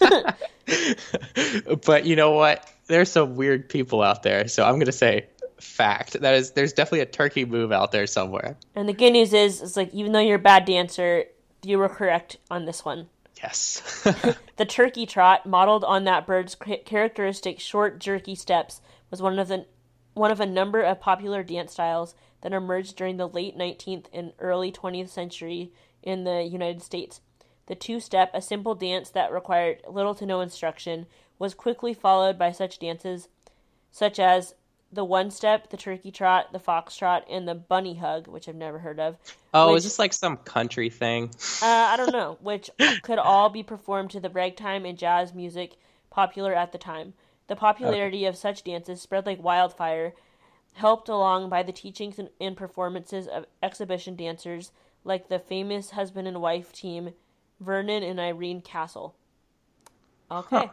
but 1.86 2.04
you 2.06 2.16
know 2.16 2.32
what? 2.32 2.68
There's 2.86 3.10
some 3.10 3.36
weird 3.36 3.68
people 3.68 4.02
out 4.02 4.22
there, 4.22 4.46
so 4.48 4.64
I'm 4.64 4.74
going 4.74 4.86
to 4.86 4.92
say 4.92 5.26
fact. 5.60 6.20
That 6.20 6.34
is 6.34 6.52
there's 6.52 6.72
definitely 6.72 7.00
a 7.00 7.06
turkey 7.06 7.44
move 7.44 7.72
out 7.72 7.92
there 7.92 8.06
somewhere. 8.06 8.56
And 8.74 8.88
the 8.88 8.92
good 8.92 9.12
news 9.12 9.32
is, 9.32 9.62
it's 9.62 9.76
like 9.76 9.92
even 9.92 10.12
though 10.12 10.20
you're 10.20 10.36
a 10.36 10.40
bad 10.40 10.64
dancer, 10.64 11.24
you 11.62 11.78
were 11.78 11.88
correct 11.88 12.36
on 12.50 12.64
this 12.64 12.84
one. 12.84 13.08
Yes. 13.42 13.82
The 14.56 14.64
turkey 14.64 15.04
trot, 15.04 15.44
modeled 15.44 15.84
on 15.84 16.04
that 16.04 16.26
bird's 16.26 16.54
characteristic 16.54 17.60
short, 17.60 17.98
jerky 17.98 18.34
steps, 18.34 18.80
was 19.10 19.20
one 19.20 19.38
of 19.38 19.48
the 19.48 19.66
one 20.14 20.30
of 20.30 20.40
a 20.40 20.46
number 20.46 20.80
of 20.80 20.98
popular 20.98 21.42
dance 21.42 21.72
styles 21.72 22.14
that 22.40 22.54
emerged 22.54 22.96
during 22.96 23.18
the 23.18 23.28
late 23.28 23.54
19th 23.58 24.06
and 24.14 24.32
early 24.38 24.72
20th 24.72 25.10
century 25.10 25.72
in 26.02 26.24
the 26.24 26.42
United 26.42 26.80
States. 26.80 27.20
The 27.66 27.74
two-step, 27.74 28.30
a 28.32 28.40
simple 28.40 28.74
dance 28.74 29.10
that 29.10 29.30
required 29.30 29.82
little 29.86 30.14
to 30.14 30.24
no 30.24 30.40
instruction, 30.40 31.04
was 31.38 31.52
quickly 31.52 31.92
followed 31.92 32.38
by 32.38 32.50
such 32.50 32.78
dances 32.78 33.28
such 33.90 34.18
as 34.18 34.54
the 34.92 35.04
one 35.04 35.30
step, 35.30 35.70
the 35.70 35.76
turkey 35.76 36.10
trot, 36.10 36.52
the 36.52 36.58
foxtrot, 36.58 37.24
and 37.28 37.46
the 37.46 37.54
bunny 37.54 37.94
hug, 37.94 38.28
which 38.28 38.48
I've 38.48 38.54
never 38.54 38.78
heard 38.78 39.00
of. 39.00 39.16
Oh, 39.52 39.72
which, 39.72 39.78
is 39.78 39.84
this 39.84 39.98
like 39.98 40.12
some 40.12 40.36
country 40.38 40.90
thing? 40.90 41.30
uh, 41.62 41.66
I 41.66 41.96
don't 41.96 42.12
know, 42.12 42.38
which 42.40 42.70
could 43.02 43.18
all 43.18 43.48
be 43.48 43.62
performed 43.62 44.10
to 44.10 44.20
the 44.20 44.30
ragtime 44.30 44.84
and 44.84 44.98
jazz 44.98 45.34
music 45.34 45.76
popular 46.10 46.54
at 46.54 46.72
the 46.72 46.78
time. 46.78 47.14
The 47.48 47.56
popularity 47.56 48.18
okay. 48.18 48.26
of 48.26 48.36
such 48.36 48.64
dances 48.64 49.00
spread 49.00 49.26
like 49.26 49.42
wildfire, 49.42 50.14
helped 50.74 51.08
along 51.08 51.48
by 51.48 51.62
the 51.62 51.72
teachings 51.72 52.18
and, 52.18 52.28
and 52.40 52.56
performances 52.56 53.26
of 53.26 53.46
exhibition 53.62 54.16
dancers 54.16 54.72
like 55.04 55.28
the 55.28 55.38
famous 55.38 55.90
husband 55.90 56.26
and 56.28 56.40
wife 56.40 56.72
team 56.72 57.14
Vernon 57.60 58.02
and 58.02 58.20
Irene 58.20 58.60
Castle. 58.60 59.14
Okay. 60.30 60.56
Huh. 60.56 60.68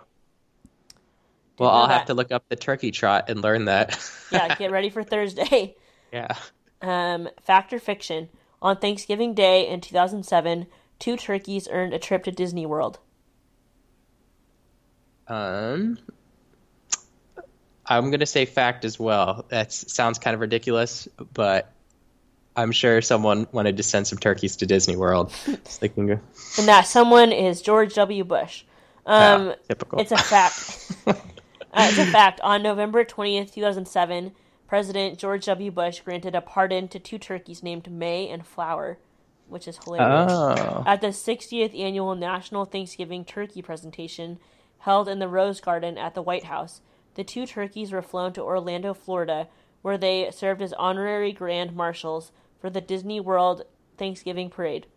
Well, 1.59 1.69
I'll 1.69 1.87
that. 1.87 1.93
have 1.99 2.05
to 2.07 2.13
look 2.13 2.31
up 2.31 2.43
the 2.49 2.55
turkey 2.55 2.91
trot 2.91 3.29
and 3.29 3.41
learn 3.41 3.65
that. 3.65 3.99
yeah, 4.31 4.55
get 4.55 4.71
ready 4.71 4.89
for 4.89 5.03
Thursday. 5.03 5.75
Yeah. 6.11 6.35
Um, 6.79 7.27
fact 7.41 7.73
or 7.73 7.79
fiction? 7.79 8.29
On 8.61 8.77
Thanksgiving 8.77 9.33
Day 9.33 9.67
in 9.67 9.81
2007, 9.81 10.67
two 10.99 11.17
turkeys 11.17 11.67
earned 11.71 11.91
a 11.91 11.97
trip 11.97 12.25
to 12.25 12.31
Disney 12.31 12.67
World. 12.67 12.99
Um, 15.27 15.97
I'm 17.85 18.11
gonna 18.11 18.27
say 18.27 18.45
fact 18.45 18.85
as 18.85 18.99
well. 18.99 19.45
That 19.49 19.71
sounds 19.71 20.19
kind 20.19 20.35
of 20.35 20.41
ridiculous, 20.41 21.07
but 21.33 21.71
I'm 22.55 22.71
sure 22.71 23.01
someone 23.01 23.47
wanted 23.51 23.77
to 23.77 23.83
send 23.83 24.05
some 24.07 24.19
turkeys 24.19 24.57
to 24.57 24.65
Disney 24.65 24.95
World. 24.95 25.33
And 25.81 26.67
that 26.67 26.85
someone 26.87 27.31
is 27.31 27.61
George 27.61 27.95
W. 27.95 28.23
Bush. 28.23 28.63
Um, 29.05 29.47
yeah, 29.47 29.55
typical. 29.69 29.99
It's 29.99 30.11
a 30.11 30.17
fact. 30.17 30.91
uh, 31.73 31.87
it's 31.89 31.97
a 31.97 32.05
fact. 32.05 32.39
On 32.41 32.61
November 32.61 33.03
20th, 33.03 33.53
2007, 33.53 34.33
President 34.67 35.19
George 35.19 35.45
W. 35.45 35.71
Bush 35.71 35.99
granted 36.01 36.35
a 36.35 36.41
pardon 36.41 36.87
to 36.87 36.99
two 36.99 37.17
turkeys 37.17 37.61
named 37.61 37.91
May 37.91 38.29
and 38.29 38.45
Flower, 38.45 38.97
which 39.47 39.67
is 39.67 39.79
hilarious. 39.83 40.31
Oh. 40.31 40.83
At 40.85 41.01
the 41.01 41.07
60th 41.07 41.77
annual 41.79 42.15
National 42.15 42.65
Thanksgiving 42.65 43.25
Turkey 43.25 43.61
presentation 43.61 44.39
held 44.79 45.07
in 45.07 45.19
the 45.19 45.27
Rose 45.27 45.61
Garden 45.61 45.97
at 45.97 46.15
the 46.15 46.21
White 46.21 46.45
House, 46.45 46.81
the 47.15 47.23
two 47.23 47.45
turkeys 47.45 47.91
were 47.91 48.01
flown 48.01 48.33
to 48.33 48.41
Orlando, 48.41 48.93
Florida, 48.93 49.47
where 49.81 49.97
they 49.97 50.29
served 50.31 50.61
as 50.61 50.73
honorary 50.73 51.31
grand 51.31 51.75
marshals 51.75 52.31
for 52.59 52.69
the 52.69 52.81
Disney 52.81 53.19
World 53.19 53.63
Thanksgiving 53.97 54.49
Parade. 54.49 54.87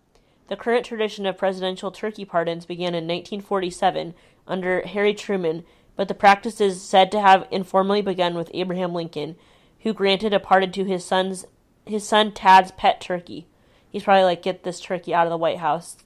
The 0.49 0.57
current 0.57 0.87
tradition 0.87 1.27
of 1.27 1.37
presidential 1.37 1.91
turkey 1.91 2.25
pardons 2.25 2.67
began 2.67 2.95
in 2.95 3.05
1947 3.05 4.15
under 4.47 4.83
Harry 4.87 5.13
Truman, 5.13 5.65
but 5.97 6.09
the 6.09 6.15
practice 6.15 6.61
is 6.61 6.83
said 6.83 7.11
to 7.13 7.21
have 7.21 7.49
informally 7.51 8.03
begun 8.03 8.35
with 8.35 8.51
Abraham 8.55 8.93
Lincoln, 8.93 9.37
who 9.81 9.93
granted 9.93 10.33
a 10.33 10.41
pardon 10.41 10.73
to 10.73 10.85
his 10.85 11.05
son's 11.05 11.47
his 11.87 12.07
son 12.07 12.33
Tad's 12.33 12.73
pet 12.73 13.01
turkey. 13.01 13.47
He's 13.91 14.03
probably 14.03 14.25
like, 14.25 14.43
get 14.43 14.63
this 14.63 14.81
turkey 14.81 15.15
out 15.15 15.27
of 15.27 15.31
the 15.31 15.37
White 15.37 15.59
House. 15.59 15.97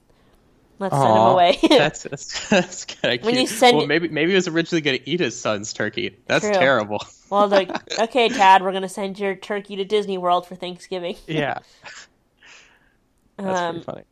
Let's 0.79 0.95
Aww, 0.95 1.01
send 1.01 1.13
him 1.13 1.25
away. 1.27 1.59
that's 1.77 2.03
that's, 2.03 2.49
that's 2.49 2.85
kind 2.85 3.13
of 3.15 3.21
cute. 3.21 3.25
When 3.25 3.41
you 3.41 3.47
send 3.47 3.77
well, 3.77 3.87
maybe 3.87 4.07
maybe 4.07 4.31
he 4.31 4.35
was 4.35 4.47
originally 4.47 4.81
going 4.81 4.97
to 4.97 5.09
eat 5.09 5.19
his 5.19 5.39
son's 5.39 5.73
turkey. 5.73 6.17
That's 6.27 6.45
True. 6.45 6.53
terrible. 6.53 7.03
Well, 7.31 7.47
like, 7.47 7.97
okay, 7.97 8.27
Tad, 8.27 8.61
we're 8.61 8.71
going 8.71 8.81
to 8.81 8.89
send 8.89 9.17
your 9.17 9.35
turkey 9.35 9.77
to 9.77 9.85
Disney 9.85 10.17
World 10.17 10.45
for 10.45 10.55
Thanksgiving. 10.55 11.15
Yeah. 11.27 11.59
That's 13.37 13.59
um, 13.59 13.75
pretty 13.75 13.85
funny. 13.85 14.03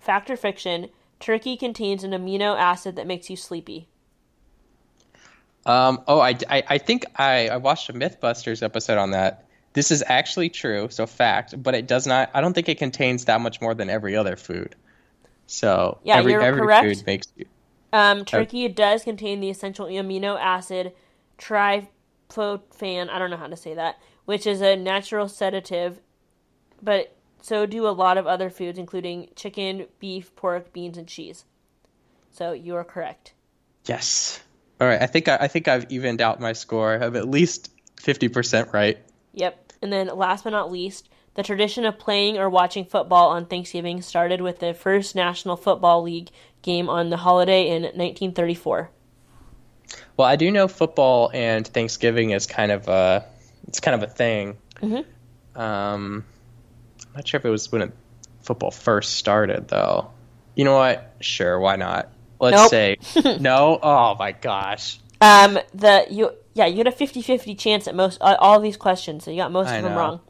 Fact 0.00 0.28
or 0.28 0.36
fiction? 0.36 0.88
Turkey 1.20 1.56
contains 1.56 2.02
an 2.02 2.10
amino 2.10 2.58
acid 2.58 2.96
that 2.96 3.06
makes 3.06 3.30
you 3.30 3.36
sleepy. 3.36 3.86
Um, 5.64 6.02
oh, 6.08 6.20
I, 6.20 6.36
I, 6.48 6.62
I 6.68 6.78
think 6.78 7.06
I, 7.16 7.48
I 7.48 7.56
watched 7.58 7.88
a 7.88 7.92
MythBusters 7.92 8.62
episode 8.62 8.98
on 8.98 9.12
that. 9.12 9.46
This 9.74 9.90
is 9.90 10.02
actually 10.06 10.50
true, 10.50 10.88
so 10.90 11.06
fact, 11.06 11.60
but 11.62 11.74
it 11.74 11.86
does 11.86 12.06
not. 12.06 12.30
I 12.34 12.40
don't 12.40 12.52
think 12.52 12.68
it 12.68 12.78
contains 12.78 13.24
that 13.26 13.40
much 13.40 13.60
more 13.60 13.74
than 13.74 13.88
every 13.88 14.16
other 14.16 14.36
food. 14.36 14.74
So 15.46 15.98
yeah, 16.04 16.16
every, 16.16 16.32
you're 16.32 16.42
every 16.42 16.60
correct. 16.60 16.86
food 16.86 17.06
makes 17.06 17.32
you. 17.36 17.46
Um, 17.92 18.24
turkey 18.24 18.64
okay. 18.64 18.74
does 18.74 19.04
contain 19.04 19.40
the 19.40 19.50
essential 19.50 19.86
amino 19.86 20.38
acid 20.38 20.92
tryptophan. 21.38 23.08
I 23.08 23.18
don't 23.18 23.30
know 23.30 23.36
how 23.36 23.46
to 23.46 23.56
say 23.56 23.74
that, 23.74 23.98
which 24.24 24.46
is 24.46 24.60
a 24.60 24.76
natural 24.76 25.28
sedative, 25.28 26.00
but 26.82 27.14
so 27.40 27.66
do 27.66 27.86
a 27.86 27.90
lot 27.90 28.18
of 28.18 28.26
other 28.26 28.50
foods, 28.50 28.78
including 28.78 29.28
chicken, 29.36 29.86
beef, 29.98 30.34
pork, 30.36 30.72
beans, 30.72 30.96
and 30.96 31.08
cheese. 31.08 31.44
So 32.30 32.52
you 32.52 32.76
are 32.76 32.84
correct. 32.84 33.34
Yes. 33.86 34.40
All 34.82 34.88
right. 34.88 35.00
I 35.00 35.06
think 35.06 35.28
I, 35.28 35.36
I 35.42 35.46
think 35.46 35.68
I've 35.68 35.92
evened 35.92 36.20
out 36.20 36.40
my 36.40 36.54
score. 36.54 36.94
I'm 36.94 37.14
at 37.14 37.28
least 37.28 37.70
fifty 38.00 38.26
percent 38.26 38.70
right. 38.72 38.98
Yep. 39.32 39.74
And 39.80 39.92
then 39.92 40.08
last 40.08 40.42
but 40.42 40.50
not 40.50 40.72
least, 40.72 41.08
the 41.34 41.44
tradition 41.44 41.84
of 41.84 42.00
playing 42.00 42.36
or 42.36 42.50
watching 42.50 42.84
football 42.84 43.28
on 43.28 43.46
Thanksgiving 43.46 44.02
started 44.02 44.40
with 44.40 44.58
the 44.58 44.74
first 44.74 45.14
National 45.14 45.56
Football 45.56 46.02
League 46.02 46.30
game 46.62 46.88
on 46.88 47.10
the 47.10 47.16
holiday 47.16 47.68
in 47.68 47.82
1934. 47.82 48.90
Well, 50.16 50.26
I 50.26 50.34
do 50.34 50.50
know 50.50 50.66
football 50.66 51.30
and 51.32 51.64
Thanksgiving 51.64 52.30
is 52.30 52.46
kind 52.46 52.72
of 52.72 52.88
a 52.88 53.24
it's 53.68 53.78
kind 53.78 54.02
of 54.02 54.10
a 54.10 54.12
thing. 54.12 54.58
Mm-hmm. 54.80 55.60
Um, 55.60 56.24
I'm 57.06 57.14
not 57.14 57.28
sure 57.28 57.38
if 57.38 57.44
it 57.44 57.50
was 57.50 57.70
when 57.70 57.82
it, 57.82 57.92
football 58.40 58.72
first 58.72 59.12
started, 59.12 59.68
though. 59.68 60.10
You 60.56 60.64
know 60.64 60.76
what? 60.76 61.14
Sure, 61.20 61.60
why 61.60 61.76
not? 61.76 62.11
Let's 62.42 62.56
nope. 62.56 62.70
say 62.70 62.96
no. 63.40 63.78
Oh 63.80 64.16
my 64.18 64.32
gosh. 64.32 64.98
Um, 65.20 65.60
the 65.72 66.06
you 66.10 66.32
yeah 66.54 66.66
you 66.66 66.78
had 66.78 66.88
a 66.88 66.92
50-50 66.92 67.56
chance 67.56 67.86
at 67.86 67.94
most 67.94 68.18
uh, 68.20 68.36
all 68.40 68.58
these 68.58 68.76
questions, 68.76 69.24
so 69.24 69.30
you 69.30 69.36
got 69.36 69.52
most 69.52 69.68
I 69.68 69.76
of 69.76 69.84
them 69.84 69.94
wrong. 69.94 70.20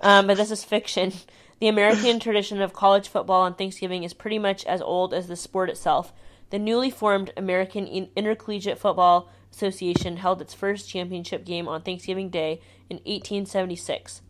Um, 0.00 0.26
but 0.26 0.36
this 0.36 0.50
is 0.50 0.64
fiction. 0.64 1.12
The 1.60 1.68
American 1.68 2.18
tradition 2.18 2.60
of 2.60 2.72
college 2.72 3.06
football 3.06 3.42
on 3.42 3.54
Thanksgiving 3.54 4.02
is 4.02 4.12
pretty 4.12 4.40
much 4.40 4.64
as 4.64 4.82
old 4.82 5.14
as 5.14 5.28
the 5.28 5.36
sport 5.36 5.70
itself. 5.70 6.12
The 6.50 6.58
newly 6.58 6.90
formed 6.90 7.32
American 7.36 7.86
Intercollegiate 8.16 8.80
Football 8.80 9.30
Association 9.52 10.16
held 10.16 10.42
its 10.42 10.54
first 10.54 10.90
championship 10.90 11.44
game 11.44 11.68
on 11.68 11.82
Thanksgiving 11.82 12.30
Day 12.30 12.60
in 12.90 12.96
1876. 12.96 14.22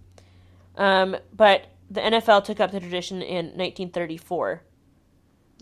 Um, 0.76 1.16
but 1.34 1.68
the 1.90 2.02
NFL 2.02 2.44
took 2.44 2.60
up 2.60 2.70
the 2.70 2.80
tradition 2.80 3.22
in 3.22 3.46
1934 3.56 4.62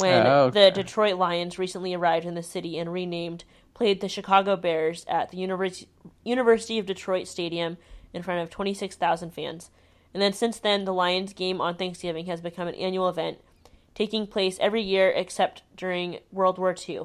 when 0.00 0.26
oh, 0.26 0.44
okay. 0.44 0.64
the 0.64 0.82
Detroit 0.82 1.16
Lions 1.16 1.58
recently 1.58 1.94
arrived 1.94 2.26
in 2.26 2.34
the 2.34 2.42
city 2.42 2.78
and 2.78 2.92
renamed 2.92 3.44
played 3.74 4.00
the 4.00 4.08
Chicago 4.08 4.56
Bears 4.56 5.04
at 5.08 5.30
the 5.30 5.38
University 5.38 5.88
University 6.24 6.78
of 6.78 6.86
Detroit 6.86 7.26
Stadium 7.26 7.78
in 8.12 8.22
front 8.22 8.42
of 8.42 8.50
26,000 8.50 9.30
fans. 9.30 9.70
And 10.12 10.22
then 10.22 10.32
since 10.32 10.58
then 10.58 10.84
the 10.84 10.92
Lions 10.92 11.32
game 11.32 11.60
on 11.60 11.76
Thanksgiving 11.76 12.26
has 12.26 12.40
become 12.40 12.68
an 12.68 12.74
annual 12.74 13.08
event 13.08 13.38
taking 13.94 14.26
place 14.26 14.58
every 14.60 14.82
year 14.82 15.10
except 15.10 15.62
during 15.76 16.18
World 16.32 16.58
War 16.58 16.74
II. 16.88 17.02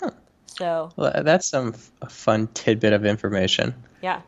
Huh. 0.00 0.10
So 0.46 0.90
well, 0.96 1.22
that's 1.22 1.46
some 1.46 1.74
f- 1.74 2.12
fun 2.12 2.48
tidbit 2.54 2.92
of 2.92 3.04
information. 3.04 3.74
Yeah. 4.02 4.20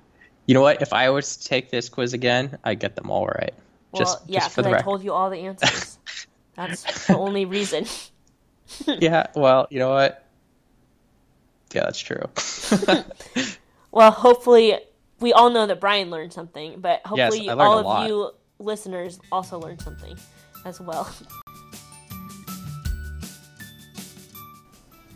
You 0.46 0.54
know 0.54 0.62
what? 0.62 0.82
If 0.82 0.92
I 0.92 1.10
was 1.10 1.36
to 1.36 1.44
take 1.44 1.70
this 1.70 1.88
quiz 1.88 2.12
again, 2.12 2.58
I 2.64 2.74
get 2.74 2.96
them 2.96 3.10
all 3.10 3.26
right. 3.26 3.54
Well, 3.92 4.02
just, 4.02 4.28
yeah, 4.28 4.48
because 4.48 4.66
I 4.66 4.70
record. 4.70 4.84
told 4.84 5.04
you 5.04 5.12
all 5.12 5.30
the 5.30 5.38
answers. 5.38 5.95
That's 6.56 7.06
the 7.06 7.16
only 7.16 7.44
reason. 7.44 7.86
yeah. 8.86 9.26
Well, 9.34 9.66
you 9.70 9.78
know 9.78 9.90
what? 9.90 10.24
Yeah, 11.72 11.82
that's 11.84 11.98
true. 11.98 12.22
well, 13.90 14.10
hopefully, 14.10 14.78
we 15.20 15.32
all 15.32 15.50
know 15.50 15.66
that 15.66 15.80
Brian 15.80 16.10
learned 16.10 16.32
something, 16.32 16.80
but 16.80 17.02
hopefully, 17.04 17.44
yes, 17.44 17.56
all 17.58 17.86
of 17.86 18.08
you 18.08 18.30
listeners 18.58 19.18
also 19.30 19.58
learned 19.58 19.82
something 19.82 20.16
as 20.64 20.80
well. 20.80 21.12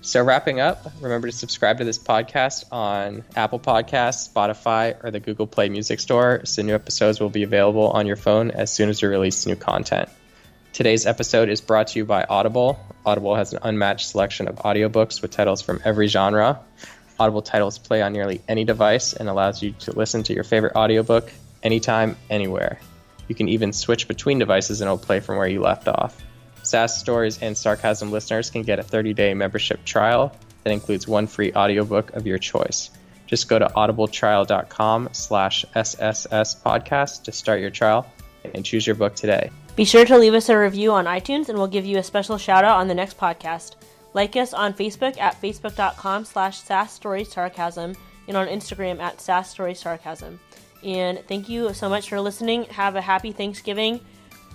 So, 0.03 0.25
wrapping 0.25 0.59
up, 0.59 0.91
remember 1.01 1.29
to 1.29 1.33
subscribe 1.33 1.79
to 1.79 1.85
this 1.85 1.99
podcast 1.99 2.65
on 2.73 3.23
Apple 3.37 3.61
Podcasts, 3.61 4.33
Spotify, 4.33 4.97
or 5.05 5.13
the 5.13 5.21
Google 5.21 5.47
Play 5.47 5.69
Music 5.69 6.01
Store 6.01 6.41
so 6.45 6.63
new 6.63 6.75
episodes 6.75 7.21
will 7.21 7.31
be 7.31 7.45
available 7.45 7.91
on 7.91 8.07
your 8.09 8.17
phone 8.17 8.51
as 8.51 8.73
soon 8.73 8.89
as 8.89 9.01
we 9.03 9.09
release 9.09 9.47
new 9.47 9.55
content. 9.55 10.09
Today's 10.81 11.05
episode 11.05 11.51
is 11.51 11.61
brought 11.61 11.89
to 11.89 11.99
you 11.99 12.07
by 12.07 12.25
Audible. 12.25 12.83
Audible 13.05 13.35
has 13.35 13.53
an 13.53 13.59
unmatched 13.63 14.07
selection 14.09 14.49
of 14.49 14.57
audiobooks 14.61 15.21
with 15.21 15.31
titles 15.31 15.61
from 15.61 15.79
every 15.85 16.07
genre. 16.07 16.59
Audible 17.19 17.43
titles 17.43 17.77
play 17.77 18.01
on 18.01 18.15
nearly 18.15 18.41
any 18.49 18.65
device 18.65 19.13
and 19.13 19.29
allows 19.29 19.63
you 19.63 19.73
to 19.73 19.93
listen 19.93 20.23
to 20.23 20.33
your 20.33 20.43
favorite 20.43 20.75
audiobook 20.75 21.31
anytime, 21.63 22.17
anywhere. 22.31 22.81
You 23.29 23.35
can 23.35 23.51
even 23.51 23.75
switch 23.75 24.09
between 24.09 24.39
devices 24.39 24.81
and 24.81 24.89
it'll 24.89 24.97
play 24.97 25.21
from 25.21 25.37
where 25.37 25.47
you 25.47 25.61
left 25.61 25.87
off. 25.87 26.17
SASS 26.63 26.99
Stories 26.99 27.43
and 27.43 27.59
Sarcasm 27.59 28.11
listeners 28.11 28.49
can 28.49 28.63
get 28.63 28.79
a 28.79 28.83
30-day 28.83 29.35
membership 29.35 29.85
trial 29.85 30.35
that 30.65 30.73
includes 30.73 31.07
one 31.07 31.27
free 31.27 31.53
audiobook 31.53 32.15
of 32.15 32.27
your 32.27 32.39
choice. 32.39 32.89
Just 33.27 33.51
go 33.51 33.59
to 33.59 33.67
audibletrial.com 33.67 35.11
slash 35.13 35.67
SSS 35.75 36.55
podcast 36.63 37.25
to 37.25 37.33
start 37.33 37.61
your 37.61 37.69
trial 37.69 38.11
and 38.55 38.65
choose 38.65 38.87
your 38.87 38.97
book 38.97 39.15
today. 39.15 39.51
Be 39.81 39.87
sure 39.87 40.05
to 40.05 40.19
leave 40.19 40.35
us 40.35 40.51
a 40.51 40.59
review 40.59 40.93
on 40.93 41.07
iTunes 41.07 41.49
and 41.49 41.57
we'll 41.57 41.67
give 41.67 41.87
you 41.87 41.97
a 41.97 42.03
special 42.03 42.37
shout 42.37 42.65
out 42.65 42.81
on 42.81 42.87
the 42.87 42.95
next 42.95 43.17
podcast. 43.17 43.77
Like 44.13 44.37
us 44.37 44.53
on 44.53 44.75
Facebook 44.75 45.19
at 45.19 45.41
facebook.com 45.41 46.27
slash 46.27 46.59
sarcasm 46.59 47.97
and 48.29 48.37
on 48.37 48.47
Instagram 48.47 49.01
at 49.01 49.23
Sass 49.23 49.49
Story 49.49 49.73
Sarcasm. 49.73 50.39
And 50.85 51.21
thank 51.27 51.49
you 51.49 51.73
so 51.73 51.89
much 51.89 52.11
for 52.11 52.21
listening. 52.21 52.65
Have 52.65 52.95
a 52.95 53.01
happy 53.01 53.33
Thanksgiving. 53.33 54.01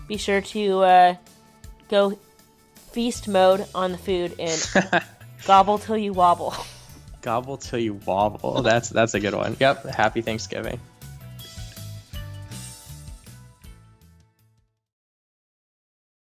Be 0.08 0.18
sure 0.18 0.42
to 0.42 0.82
uh, 0.82 1.16
go 1.90 2.20
feast 2.92 3.28
mode 3.28 3.66
on 3.74 3.94
the 3.94 3.98
food 3.98 4.36
and 4.38 5.04
gobble 5.48 5.80
till 5.80 5.98
you 5.98 6.14
wobble. 6.14 6.54
Gobble 7.24 7.58
till 7.58 7.80
you 7.80 7.96
wobble. 7.96 8.62
That's 8.62 8.90
that's 8.90 9.16
a 9.16 9.20
good 9.20 9.34
one. 9.34 9.58
Yep. 9.60 9.86
Happy 9.86 10.22
Thanksgiving. 10.22 10.80